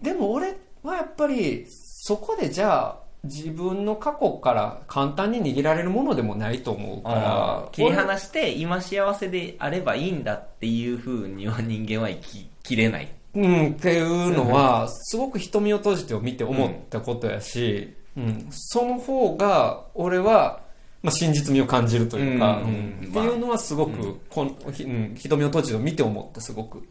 [0.00, 13.08] でも俺はやっぱり、そこでじゃあ、自分の過去から簡単に握られるものでもないと思うから、切り離して今幸せであればいいんだっていう風には人間は生ききれない。
[13.34, 20.60] うん、っていうのは、すごく瞳を閉じてを見て思ったことやし、うん、その方が、俺は、
[21.02, 26.82] まあ、真実味を感じるというか、うんうんっていうのはすごく、こんひうん、瞳を閉じてを見て思った、すごく。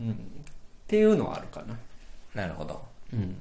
[0.00, 0.14] うん、っ
[0.86, 1.76] ていうのはあるかな。
[2.34, 2.80] なるほど。
[3.12, 3.36] うん。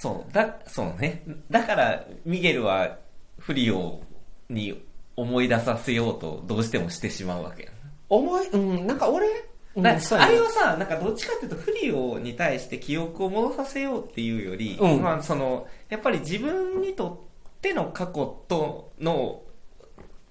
[0.00, 1.22] そう、だ、そうね。
[1.50, 2.96] だから、ミゲルは
[3.38, 4.00] フリオ
[4.48, 4.82] に
[5.14, 7.70] 思い出させようとどうしてもしてしまうわけや
[8.08, 9.28] 思い、うん、なんか俺、
[9.76, 15.02] うんあれはさ、なんかどっちかっていうとフリオに対して記憶を戻させようっていうより、うん。
[15.02, 19.42] まあその、やっぱり自分にとっての過去との、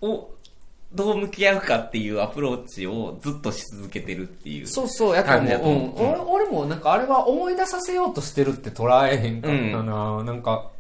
[0.02, 0.32] を、
[0.94, 4.68] どう向き合うかっていうアプローチをずっとし続けてるっていう。
[4.68, 10.72] そうそう、やっぱもう、俺俺もなんかあれは思い出させようとしてるって捉えへんかったな、なんか、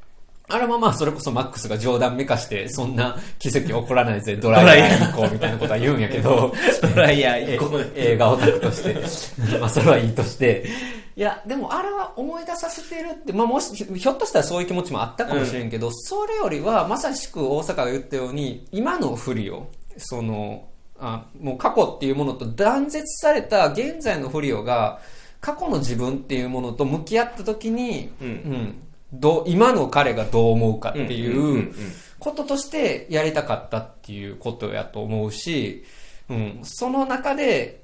[0.51, 5.11] あれはまあそれこそマックスが冗談めかして、そんな奇跡起こらないぜ、ドライヤー。
[5.11, 6.51] 行こうみたいなことは言うんやけど、
[6.95, 8.95] ドライヤーえ行こう映画オタクとして、
[9.59, 10.65] まあそれはいいとして、
[11.15, 19.67] いや、でもあれは思い出させてるって、まあもし、ひょっとしたらそういう気持ちもあったかもしれんけど、それよりはまさしく大阪が言ったように、今の不利を、
[19.99, 20.67] その、
[20.99, 24.99] あもう過去っていうものと断絶された現在の不利をが、
[25.41, 28.27] 過去の自分っていうものと向き合った時に、うん。
[28.27, 28.83] うん。
[29.11, 31.73] どう今の彼がどう思うかっていう
[32.19, 35.83] こととしてやりたかったっていうことやと思うし、
[36.29, 37.78] うん、その中で、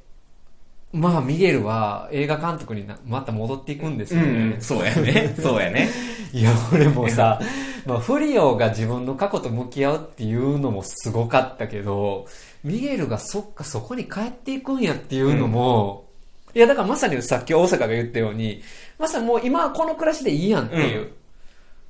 [0.95, 4.27] まあ、ミゲルは映画監督になまた戻っていくんですよね。
[4.27, 5.35] うんうん、そうやね。
[5.37, 5.89] そうやね。
[6.31, 7.41] いや、俺もさ、
[7.85, 12.27] まあ、フリオが自分の過去と向き合うっていうのもすごかったけど、
[12.63, 16.05] ミゲルがそっかそこに帰っていくんやっていうのも、
[16.53, 18.61] いや、だからまさにさっき大阪が言ったように、
[18.97, 21.11] まさにもう今はこの暮らしでいいやんっていう、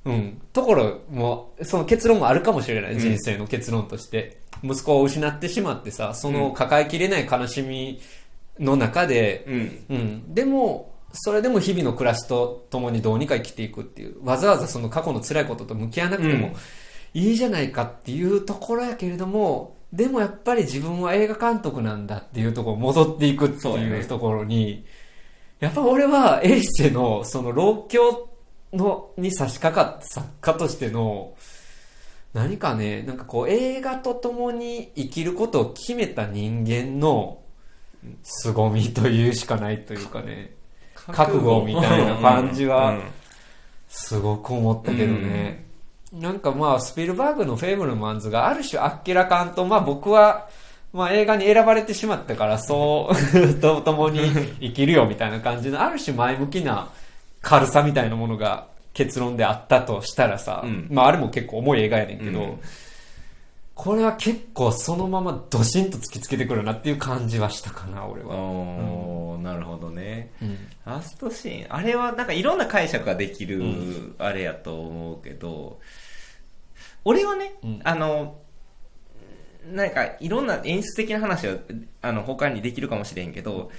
[0.04, 4.44] うん、ところも、その結論もあるかもしれない、うん人生の結論として。
[4.62, 8.00] 息子を失ってしまってさ、その抱えきれない悲しみ
[8.58, 9.84] の中で、うん。
[9.88, 10.34] うん。
[10.34, 16.54] でも、それでも日々の暮らしと共にどうにか生きていくっていう、わざわざその過去の辛いことと向き合わなくてもうん
[17.14, 24.84] いいじゃないかっていうところやけれども、でもやっぱり自分は映画監督なんだっていうところ戻っていくっていうところに、
[25.58, 28.28] やっぱ俺はエリセのその老境
[28.74, 31.34] のに差し掛かった作家としての、
[32.34, 37.38] 何かね、なんかこう映画と共に生きることを決めた人間の
[38.22, 40.54] 凄みというしかないというかね、
[40.94, 41.64] 覚悟。
[41.64, 43.02] みたいな感じはうん。
[43.88, 45.64] すごく思ったけどね。
[46.12, 50.48] なんかまあ、スピルバーグのフェイブルマンズがある種あっけらかんと、まあ僕は、
[50.92, 54.20] まあ映画に選ばれてしまったから、そう、 と共に
[54.60, 56.88] 生きるよみたいな感じの、ある種前向きな
[57.42, 60.88] 軽さみたいなものが結論であったとしたらさ、うん。
[60.90, 62.60] まああれも結構重い映画やねんけど、うん
[63.76, 68.34] これは結構そのままドシンと突きつけてくるなっていう感じはしたかな、俺は。
[68.34, 70.32] おーなるほどね。
[70.40, 75.78] うんラストシーン、あれはなんかいろんな解釈ができるうあれやと思うけど、
[77.04, 78.38] 俺はね、うんあの、
[79.70, 81.56] なんかいろんな演出的な話は
[82.00, 83.70] あの他にできるかもしれんけど、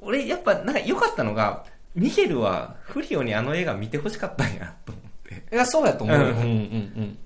[0.00, 5.54] 俺やっぱなんか良かったのが、ミゲルはフリオにあの映画見てほしかったんやと思って。
[5.54, 7.18] いや、そうやと思ううんうんうん。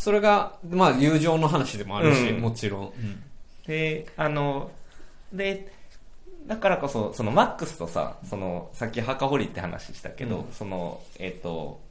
[0.00, 2.92] それが、まあ友情の話でもあるし、うんもちろん。
[3.66, 4.70] で、あの、
[5.30, 5.70] で、
[6.46, 11.82] だからこそ、そのマックスとさ、その、さっき墓掘りって話したけど、うんその、えっ、と、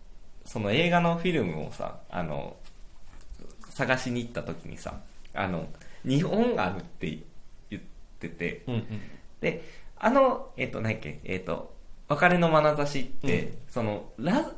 [0.44, 2.56] その映画のフィルムをさ、あの、
[3.70, 5.00] 探しに行った時にさ、
[5.36, 5.68] あの、
[6.04, 7.20] 日本あるって
[7.70, 7.84] 言っ
[8.20, 8.86] てて、うんうん。
[9.40, 9.64] で、
[10.00, 11.76] あの、えっ、と、何やっけ、えっ、と、
[12.08, 14.52] 別れの眼差しって、うんその、ラ、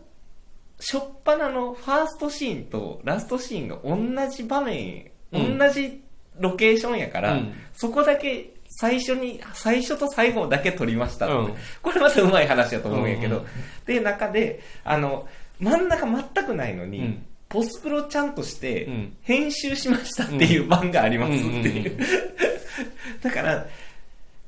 [0.81, 5.57] しょっぱなのファーストシーンとラストシーンが同じ場面、うん。
[5.59, 6.01] 同じ
[6.39, 7.53] ロケーションやから、うん。
[7.75, 11.55] そこだけ最初に、最初と最後だけ撮りましたうん。
[11.83, 13.43] これまたうまい話だと思うんやけど、うん。
[13.43, 13.47] うん
[13.85, 15.27] で、中で、あの、
[15.59, 17.25] 真ん中全くないのに、うん。
[17.47, 21.91] ポスプロちゃんとしてうん、編集しましたっていう版がありますっていう。
[21.91, 21.99] うん。
[23.21, 23.67] だから、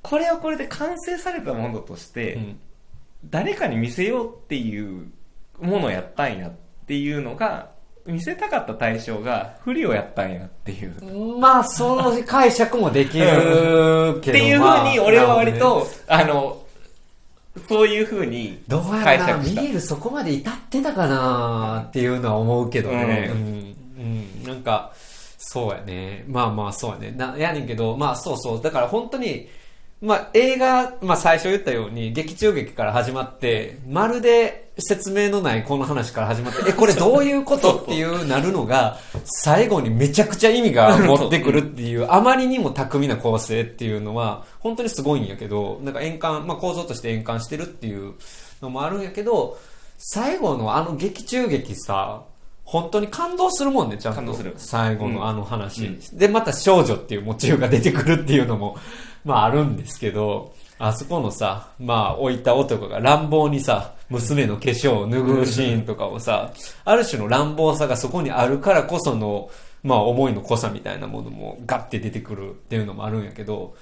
[0.02, 2.60] これはこれで完成されたものとして、うん。
[3.30, 5.12] 誰かに見せようっていう
[5.64, 6.52] ものやったんやっ
[6.86, 7.72] ていうのが、
[8.06, 11.38] 見せたかった対象が不利をやったんやっていう。
[11.40, 14.18] まあ、その解釈もできるけど。
[14.18, 16.64] っていうまあふうに俺は割と、あの、
[17.70, 19.62] そういうふうにどうや解釈した。
[19.62, 23.30] ミゲルそこまで至ってたかなっていうのは思うけどね。
[23.32, 23.76] ううんん。
[23.98, 24.44] うん。
[24.44, 24.92] なんか、
[25.38, 26.26] そうやね。
[26.28, 27.12] まあまあそうやね。
[27.12, 28.62] な、やねんけど、まあそうそう。
[28.62, 29.48] だから本当に、
[30.04, 48.16] まあ映画、まあ最初言ったように、劇中劇から始まって、まるで説明のないこの話から始まって、え、これどういうことっていうなるのが、最後にめちゃくちゃ意味が持ってくるっていう、 あまりにも巧みな構成っていうのは、本当にすごいんやけど、なんか円環、まあ構造として円環してるっていう
[48.62, 49.58] のもあるんやけど、
[49.98, 52.24] 最後のあの劇中劇さ、
[52.66, 54.18] 本当に感動するもんね、ちゃんと。
[54.18, 54.54] 感動する。
[54.58, 56.00] 最後のあの話、うん。
[56.18, 58.78] で、また少女っていうモチーフが出てくるっていうのも、
[59.24, 66.52] まああるんですけど、あそこのさ、まあ置いた男が乱暴にさ、娘の化粧を拭うシーンとかをさ、
[66.86, 69.50] ある種の乱暴さがそこにあるからこその、
[69.82, 73.76] まあ思いの濃さみたいなものもガッて出てくるっていうのもあるんやけど、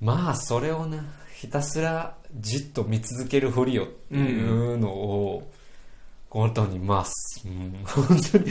[0.00, 1.04] まあそれをな、
[1.34, 5.50] ひたすらじっと見続けるふりよっていうのを、
[6.30, 7.06] 本当にまあ、
[7.44, 8.46] うん、本当に、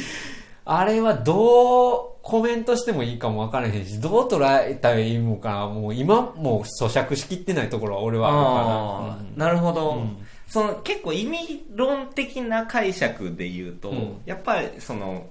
[0.66, 10.18] あれはどうコメントしてもいいかもわからへんし、どう捉えたらいいのかな、もう今もう咀嚼しきってないところは俺はああるかーなるほど、うん。
[10.48, 14.18] その結構意味論的な解釈で言うと、うん。
[14.26, 15.28] やっぱりその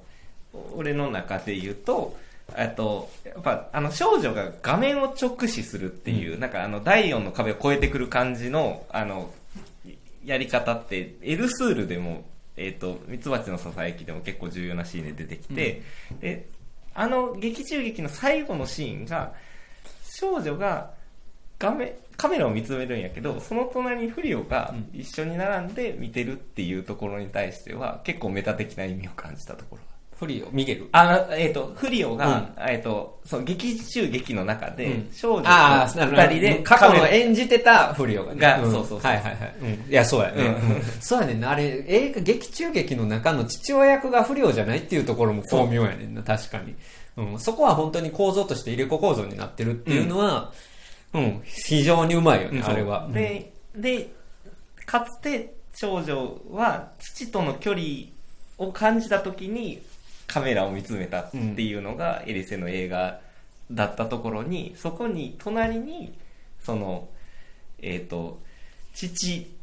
[0.72, 2.16] 俺の中で言うと
[2.56, 9.32] えっとやっぱあの少女が画面を直視するっていう、なんかあの第4の壁を越えてくる感じのあの
[10.24, 12.22] やり方ってエルスールでも
[12.56, 15.82] えっ、とミツバチのささやきでも結構重要なシーンで出てきて、
[16.20, 16.48] で
[16.94, 19.32] あの劇中劇の最後のシーンが
[20.02, 20.92] 少女が
[21.58, 29.82] 画面カメラを見つめるんやけどその隣にフリオが一緒に並んで見てるっていうところに対しては結構メタ的な意味を感じたところ
[30.18, 30.88] フリーを、ミゲル。
[30.92, 35.44] あの、えっ、と、フリオが、えっ、と、そう、劇中劇の中で、うん少女。
[35.44, 38.40] 二人で、過去の演じてたフリオがね。
[38.40, 39.54] がんそうそうそうはいはいはい。
[39.62, 40.44] うんいや、そうやね。
[40.44, 41.50] うんうんそうやねんな。
[41.50, 46.74] あれ、映画、劇中劇の中の父親役が不良じゃないっていうところも巧妙やねんな、確かに。
[47.16, 47.40] うん。
[47.40, 50.52] そこは本当に構造として入れ子構造になってるっていうのは、
[51.12, 53.08] うん、非常にうまいよね、うんあれは。
[53.12, 54.10] で、で、
[54.86, 57.84] かつて少女は父との距離
[58.58, 59.82] を感じた時に
[60.26, 63.20] カメラを見つめたっていうのがエリセの映画
[63.70, 66.14] だったところに、そこに隣に、
[66.60, 67.08] その、
[67.80, 68.40] えっ、と、
[68.94, 69.54] 父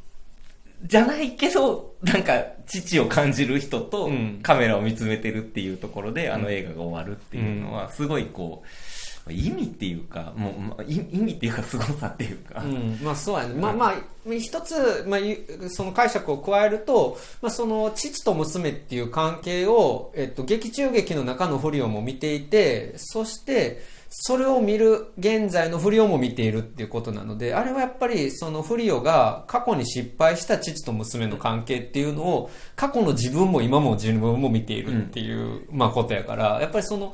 [0.84, 4.40] じゃないけど、なんか父を感じる人とうん。
[4.42, 8.68] カメラを見つめてるっていうところで、あの映画が終わるっていうのは、すごいこう、
[9.30, 13.54] 意味っていうか、もう、まあい意味っていうか凄さっていうか、うん、まあそうやね。
[13.54, 15.38] まあまあ、一つ、まあ、ゆ
[15.70, 23.82] その解釈を加えると、まあその父と娘っていう関係を、えっと、劇中劇の中の不良も見ていて、そして、
[24.14, 37.14] それを見る現在の不良も見ているっていうことなので、あれはやっぱりその不良が過去に失敗した父と娘の関係っていうのを、過去の自分も今も自分も見ているっていう、まあことやから、やっぱりその、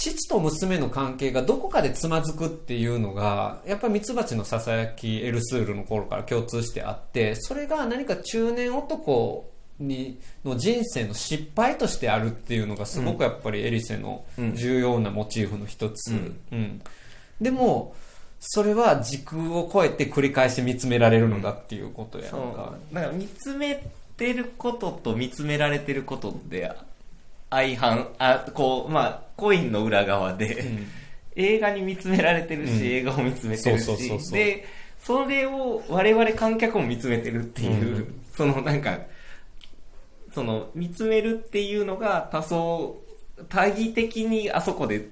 [0.00, 14.24] 父と娘の関係がどこかでつまずくっていうのが、やっぱりミツバチのささやきエルスールの頃から共通してあって、それが何か中年男にの人生の失敗としてあるっていうのがすごくやっぱりエリセの
[14.54, 16.12] 重要なモチーフの一つ。
[16.12, 16.82] うんうん
[17.40, 17.94] でも、
[18.38, 22.74] それは時空を超えて繰り返し見つめられるのだっていうことやんそか。
[22.90, 23.82] うだから見つめ
[24.16, 26.70] てることと見つめられてることで
[27.50, 30.70] 相反あこうまあコインの裏側で、
[31.36, 32.82] 映画に見つめられてるし、うん。
[32.82, 34.38] 映画を見つめてるしそうそうそうそう。
[34.38, 34.66] で
[35.02, 38.20] それを我々観客も見つめてるっていう、うん。
[38.34, 38.98] そのなんか
[40.32, 42.98] その見つめるっていうのが多層
[43.48, 45.08] 多義的にあそこで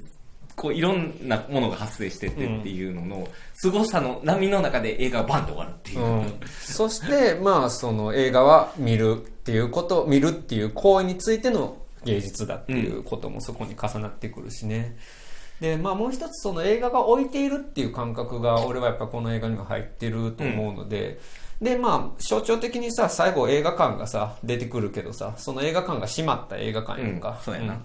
[0.59, 14.97] こういろんなものが発生してってっていうのの、凄さの波の中で映画がバンと終わるっていう、うん、そして、まあ、その映画は見るっていうこと、見るっていう行為についての芸術だっていうこともそこに重なってくるしね。
[15.61, 21.19] で、まあもう一つその映画が置いているっていう感覚が俺はやっぱこの映画には入ってると思うので、
[21.61, 27.31] で、まあ象徴的にさ、最後映画館がさ、出てくるけどさ、その映画館が閉まった映画館やんか。
[27.31, 27.79] うんそうやなっ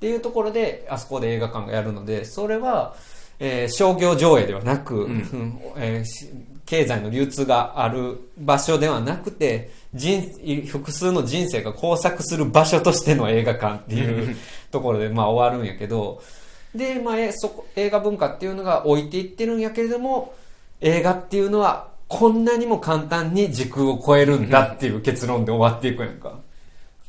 [0.00, 2.96] ていうところで、あそこで映画館がやるので、それは、
[3.38, 6.30] えー商業上映ではなく、んうんえーし
[6.70, 10.22] 経済の流通がある場所ではなくて、人
[10.68, 14.36] 複数の人生が交錯する場所としての映画館っていう
[14.70, 16.22] ところで、まあ終わるんやけど、
[16.72, 20.32] で、まあ、えそこ映画文化っていうのが置いていってるんやけれども、
[20.80, 26.38] 映画っていうのはこんなにも簡単に時空を超えるんだっていう結論で終わっていくやんか。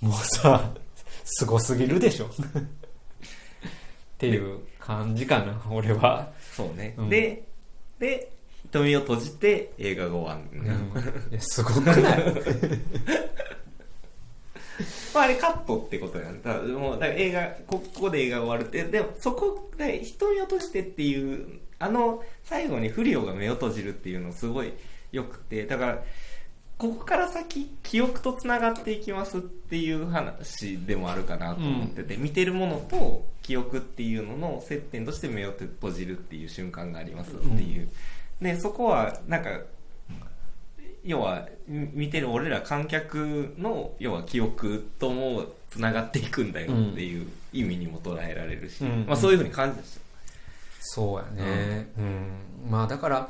[0.01, 0.71] もうさ、
[1.23, 2.25] すごすぎるでしょ。
[2.25, 2.29] っ
[4.17, 6.27] ていう感じかな、俺は。
[6.51, 7.43] そうね、うんで
[7.99, 8.40] で
[8.71, 10.61] 瞳を閉じて映画が終わる、
[11.31, 11.97] いやすごくない？
[15.13, 16.41] まあ、あれカットってことやん。
[16.41, 24.71] だもうだから映画こここで映画が終わるってでもそこで瞳を閉じてっていうあの最後にフリオが目を閉じるっていうのすごい
[25.11, 26.03] よくてだから
[26.77, 37.87] ここから先記憶とつながっていきますっていう話でもあるかなと思ってて、見てるものと記憶っていうのの接点として目を閉じるっていう瞬間がありますっていう、
[38.41, 39.59] でそこはなんか
[41.03, 50.01] 要はみ見てる俺ら観客の要は記憶ともつながっていくんだよっていう意味にも捉えられるし、うんまあ、そういうふうに感じました
[50.81, 51.87] そうやね。
[51.97, 52.27] うん。
[52.69, 53.29] まあだから、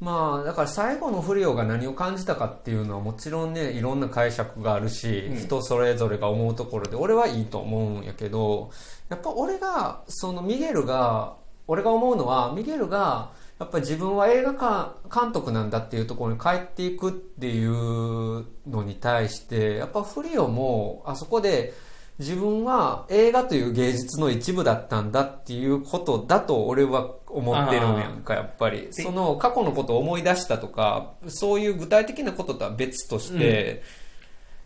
[0.00, 8.70] まあだから最後のフリオが何を感じたかっていうのはもちろんね、いろんな解釈があるし、うん人それぞれが思うところで、俺はいいと思うんやけど、
[9.08, 11.36] やっぱ俺が、そのミゲルが、
[11.68, 21.72] 俺が思うのは、ミゲルが、やっぱり自分は映画館監督なんだっていうところに帰っていくっていうのに対して、やっぱフリオもあそこで
[22.18, 28.88] 自分は映画という芸術の一部だったんだっていうことだと俺は思ってるんやんか、やっぱり。
[28.94, 33.82] でその過去のことを思い出したとか、そういう具体的なこととは別として、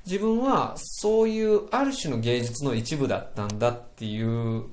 [0.07, 4.65] 自分はそういうある種の芸術の一部だったんだっていう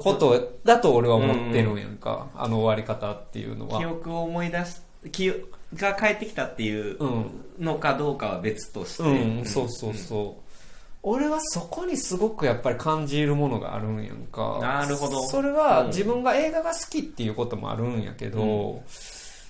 [0.00, 0.58] こと。
[0.64, 3.78] だと俺は思ってるんやんか、あの終わり方っていうのは。
[3.78, 4.76] 記憶を思い出し
[5.10, 7.44] 記憶が帰ってきたっていううん。
[7.58, 10.42] のかどうかは別として、うん、そうそうそう。
[11.04, 14.58] 俺はそこにすごくやっぱり感じるものがあるんやんか。
[14.60, 15.22] なるほど。
[15.24, 15.86] それはうん。
[15.88, 18.82] 自分が映画が好きっていうこともあるんやけど、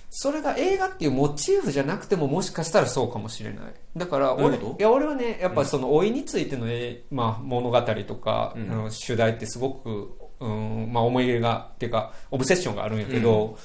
[0.09, 3.61] それが映画っていうモチーフじゃなくてももしかしたらそうかもしれない。
[3.95, 8.71] だから俺、いや俺はね、やっぱその老いについての、えまあ、物語とか、うん。
[8.71, 13.57] あの主題ってすごく、うん、まあ思い入れが、っていうか、オブセッションがあるんやけど、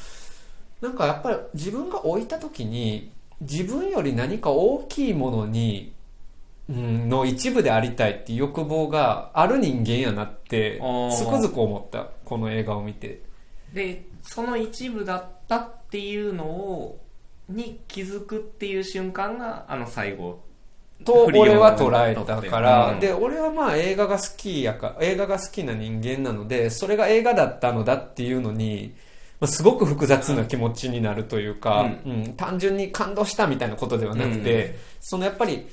[0.80, 3.10] なんかやっぱり自分が置いた時に
[3.40, 5.92] 自分より何か大きいものに、
[6.68, 13.22] うん、の一部でありたいっていう欲望がある人間やなってつくづく思ったこの映画を見て。
[13.72, 16.98] でその一部だったっていうのを
[17.48, 20.40] に気づくっていう瞬間があの最後
[21.05, 23.01] と俺は捉えたから、うん。
[23.01, 28.94] で俺はまあ映画が好きやか映画が好きな人間なのでそれが映画だったのだっていうのに
[29.40, 32.34] まあすごく複雑な気持ちになるというか、うん。
[32.36, 35.66] 単純に感動したみたいなことではなくて、そのやっぱり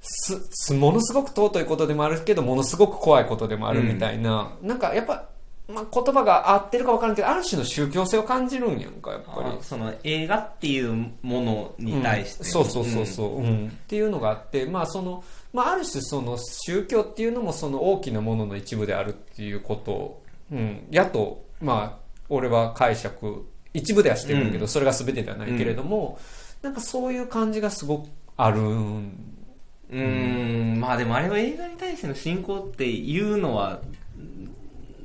[0.00, 5.28] すすものすごく尊いことでもあるけどものすごく怖いことでもあるみたいな、なんかやっぱ、
[5.66, 9.48] まあ、言葉が合ってるか分からんけどある種の宗教性を感じるんやんかやっぱり。
[9.48, 10.92] あその映画っていう
[11.22, 12.44] ものに対して、うん。
[12.44, 13.68] そうそうそうそう、うん。
[13.68, 24.68] っていうのがあってまあその、まあ、ある種その宗教っていうのもその大きなものの一部であるっていうこと、うん、やとまあ俺は解釈一部ではしてるけど、うん。
[24.68, 26.18] それが全てではないけれども、
[26.60, 29.34] なんかそういう感じがすごくあるん。
[29.90, 30.78] うーん。
[30.78, 34.03] まあでもあれは映画に対しての信仰っていうのはうん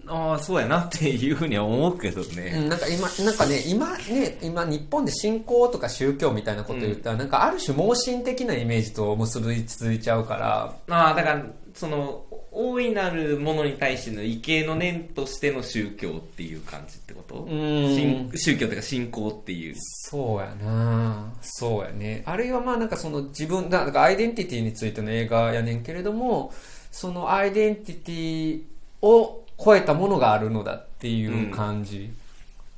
[0.10, 2.60] ああ、そうやなっていうふうには思うけどうね。
[2.60, 17.44] んなんか今、なんかね、今ね、今日本で信仰とか宗教みたいなこと言ったら、なんかある種盲信的なイメージと結びついちゃうから、ああ、だから、その、大いなるものに対しての畏敬の念としての宗教っていう感じってこと？
[17.44, 19.76] うん信宗教というか信仰っていう。
[19.78, 22.24] そうやなそうやね。
[22.26, 26.52] あるいはまあなんかその自分、だからアイデンティティについての映画やねんけれども、
[26.92, 28.62] そのアイデンティティ
[29.04, 32.12] を超えたものがあるのだっていう感じ。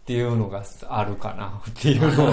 [0.02, 2.32] っていうのがあるかなっていうの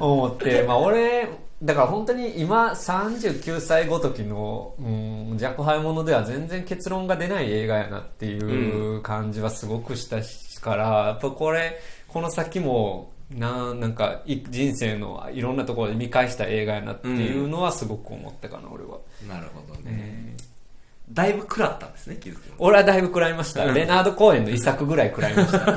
[0.00, 1.28] を 思って、まあ俺、
[1.62, 10.16] だから本当に今39歳ごときの、うん、若輩者では全然結論が出ない映画やなっていう感じはすごくした
[10.62, 11.78] から、やっぱこれ、
[12.08, 18.98] この先も、ななんかい人生のいろんなところで見返した映画やなっていうのはすごく思ったかな、俺は。
[19.28, 20.34] なるほどね。
[21.12, 22.54] だいぶ食らったんですね、気づくの。
[22.58, 23.64] 俺はだいぶ食らいました。
[23.64, 25.58] レナード・コーエンの遺作ぐらい食らいました。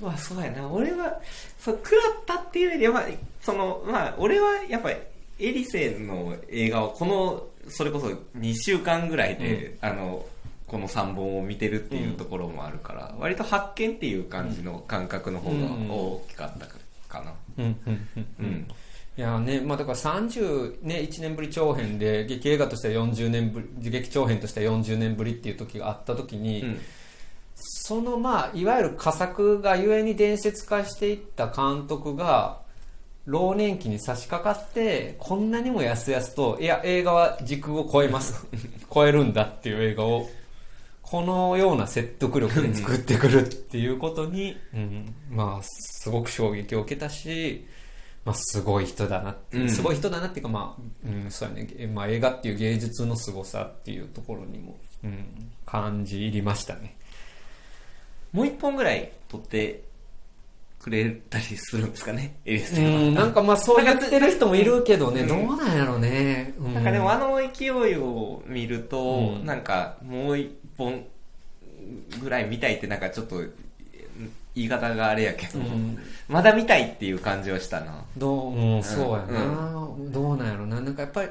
[0.00, 1.20] まあそうやな、俺は、
[1.58, 3.04] そう、食らったっていうよりは、まあ
[3.42, 4.96] その、まあ、俺はやっぱり、
[5.38, 8.06] エリセの映画をこの、それこそ
[8.38, 10.24] 2週間ぐらいで、あの、
[10.66, 15.56] この3本を見てるっていうところもあるから、割と発見っていう感じの感覚の方が
[15.92, 16.66] 大きかった
[17.08, 17.34] かな。
[17.58, 18.68] うんうんうんうん。
[19.16, 26.80] いやね、まあだから30、ね、1年ぶり長編で、劇映画としては40年ぶり、劇長編としては40年ぶりっていう時があった時に、うん
[27.56, 32.62] そのまあ、いわゆる佳作がゆえに伝説化していった監督が、
[33.26, 38.46] 老年期に差し掛かって、こんなにもやすやすと、いや、映画は時空を超えます。
[38.92, 40.28] 超えるんだっていう映画を、
[41.02, 47.66] このような説得力で作ってくるっていうことに、うん、まあ、すごく衝撃を受けたし、
[48.24, 56.96] まあ、すごい人だなって、うんすごい人だなっていうか、まあ、うん、そうやね、えまあ、映画っていう芸術の凄さっていうところにも、うん、感じ入りましたね。
[58.32, 59.84] もう一本ぐらい撮って
[60.80, 62.90] くれたりするんですかね、エリセは。
[62.90, 66.54] うん、なんかまあそう言ってる人もいるけどね、うんどうなんやろね。
[66.58, 71.04] うなんかでもあの勢いを見ると、うんなんかもう一本
[72.22, 73.36] ぐらい見たいってなんかちょっと
[74.54, 78.02] 言い方があれやけど、うんまだ見たいっていう感じはしたな。
[78.16, 80.80] どう、うん、そうやな、どうなんやろな。
[80.80, 81.28] なんかやっぱり、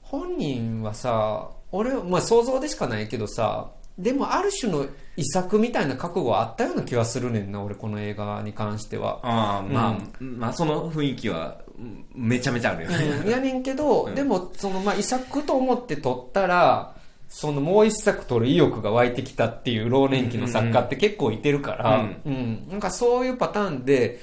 [0.00, 9.20] 本人はさ、俺は、まあ想像でしかないけどさ、でもある種の遺作みたいな覚悟はあったような気はするねんな、俺この映画に関しては。
[9.22, 12.96] ああ、まあ、まあその雰囲気はうんめちゃめちゃあるよね。
[13.24, 16.96] うんやねんけど、うんでも、その、まあ、遺作と思って撮ったら、
[17.34, 24.20] そのもう一作撮る意欲が湧いてきたっていう老年期の作家って結構いてるから、うん、なんかそういうパターンで、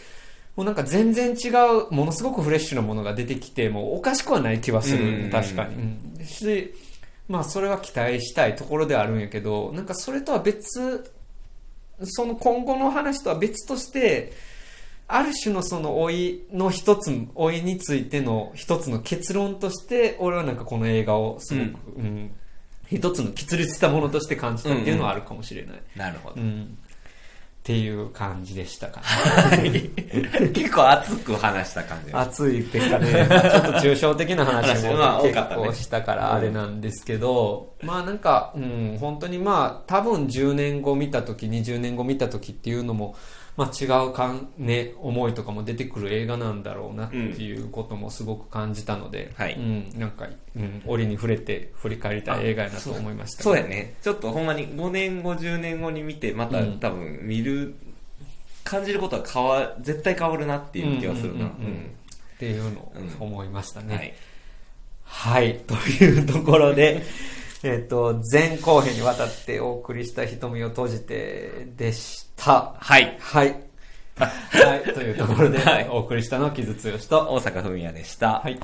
[0.55, 1.49] もうなんか全然違
[1.89, 5.30] う、ものすごくフレッシュなものが出てきて、もうおかしくはない気はする、うん。
[5.32, 5.76] 確かに。
[6.20, 6.24] うん。
[6.24, 6.72] し、
[7.28, 11.12] まあそれは期待したいところではあるんやけど、なんかそれとは別、
[12.03, 14.34] その今後の話とは別として、
[15.07, 22.32] ある種のその老いの一つ、老いについての一つの結論として、俺はなんかこの映画をすごく、うん
[22.91, 25.81] 一つの喫立したものとして感じたっていうのはあるかもしれない。
[25.95, 26.41] なるほど。
[26.41, 26.77] うん。
[27.59, 29.01] っていう感じでしたか
[30.53, 32.11] 結構熱く話した感じ。
[32.11, 33.27] 熱いですかね。
[33.29, 43.15] ちょっと抽象的な話も結構したからあれなんですけど、まあなんか、うん、本当にまあ多分10年後見た時、20年後見た時っていうのも、
[43.60, 53.43] まあ違うかん、ね、思いとかも出てくる映画なんだろうなっていうこともすごく感じたので、はいうん、なんか、うん、折に触れて振り返りたい映画やなと思いました。
[53.43, 53.95] そうやね。
[54.01, 57.76] ちょっとほんまに5年後、10年後に見て、またうん多分見る、
[58.64, 61.39] 感じることは変わ、絶対変わるなっていう気がするな。
[61.39, 61.95] うんうんうんうん
[62.36, 63.88] っていうのを思いましたね。
[63.88, 64.14] うんはい。
[65.03, 65.60] はい。
[65.68, 67.03] というところで、
[67.62, 72.74] えっと、前後編にわたってお送りした瞳を閉じてでした。
[72.80, 73.18] はい。
[73.20, 73.55] はい。
[74.20, 74.93] はい。
[74.93, 78.39] というところではいお送りしたのは木津剛と、大阪文也でした。
[78.39, 78.60] はい。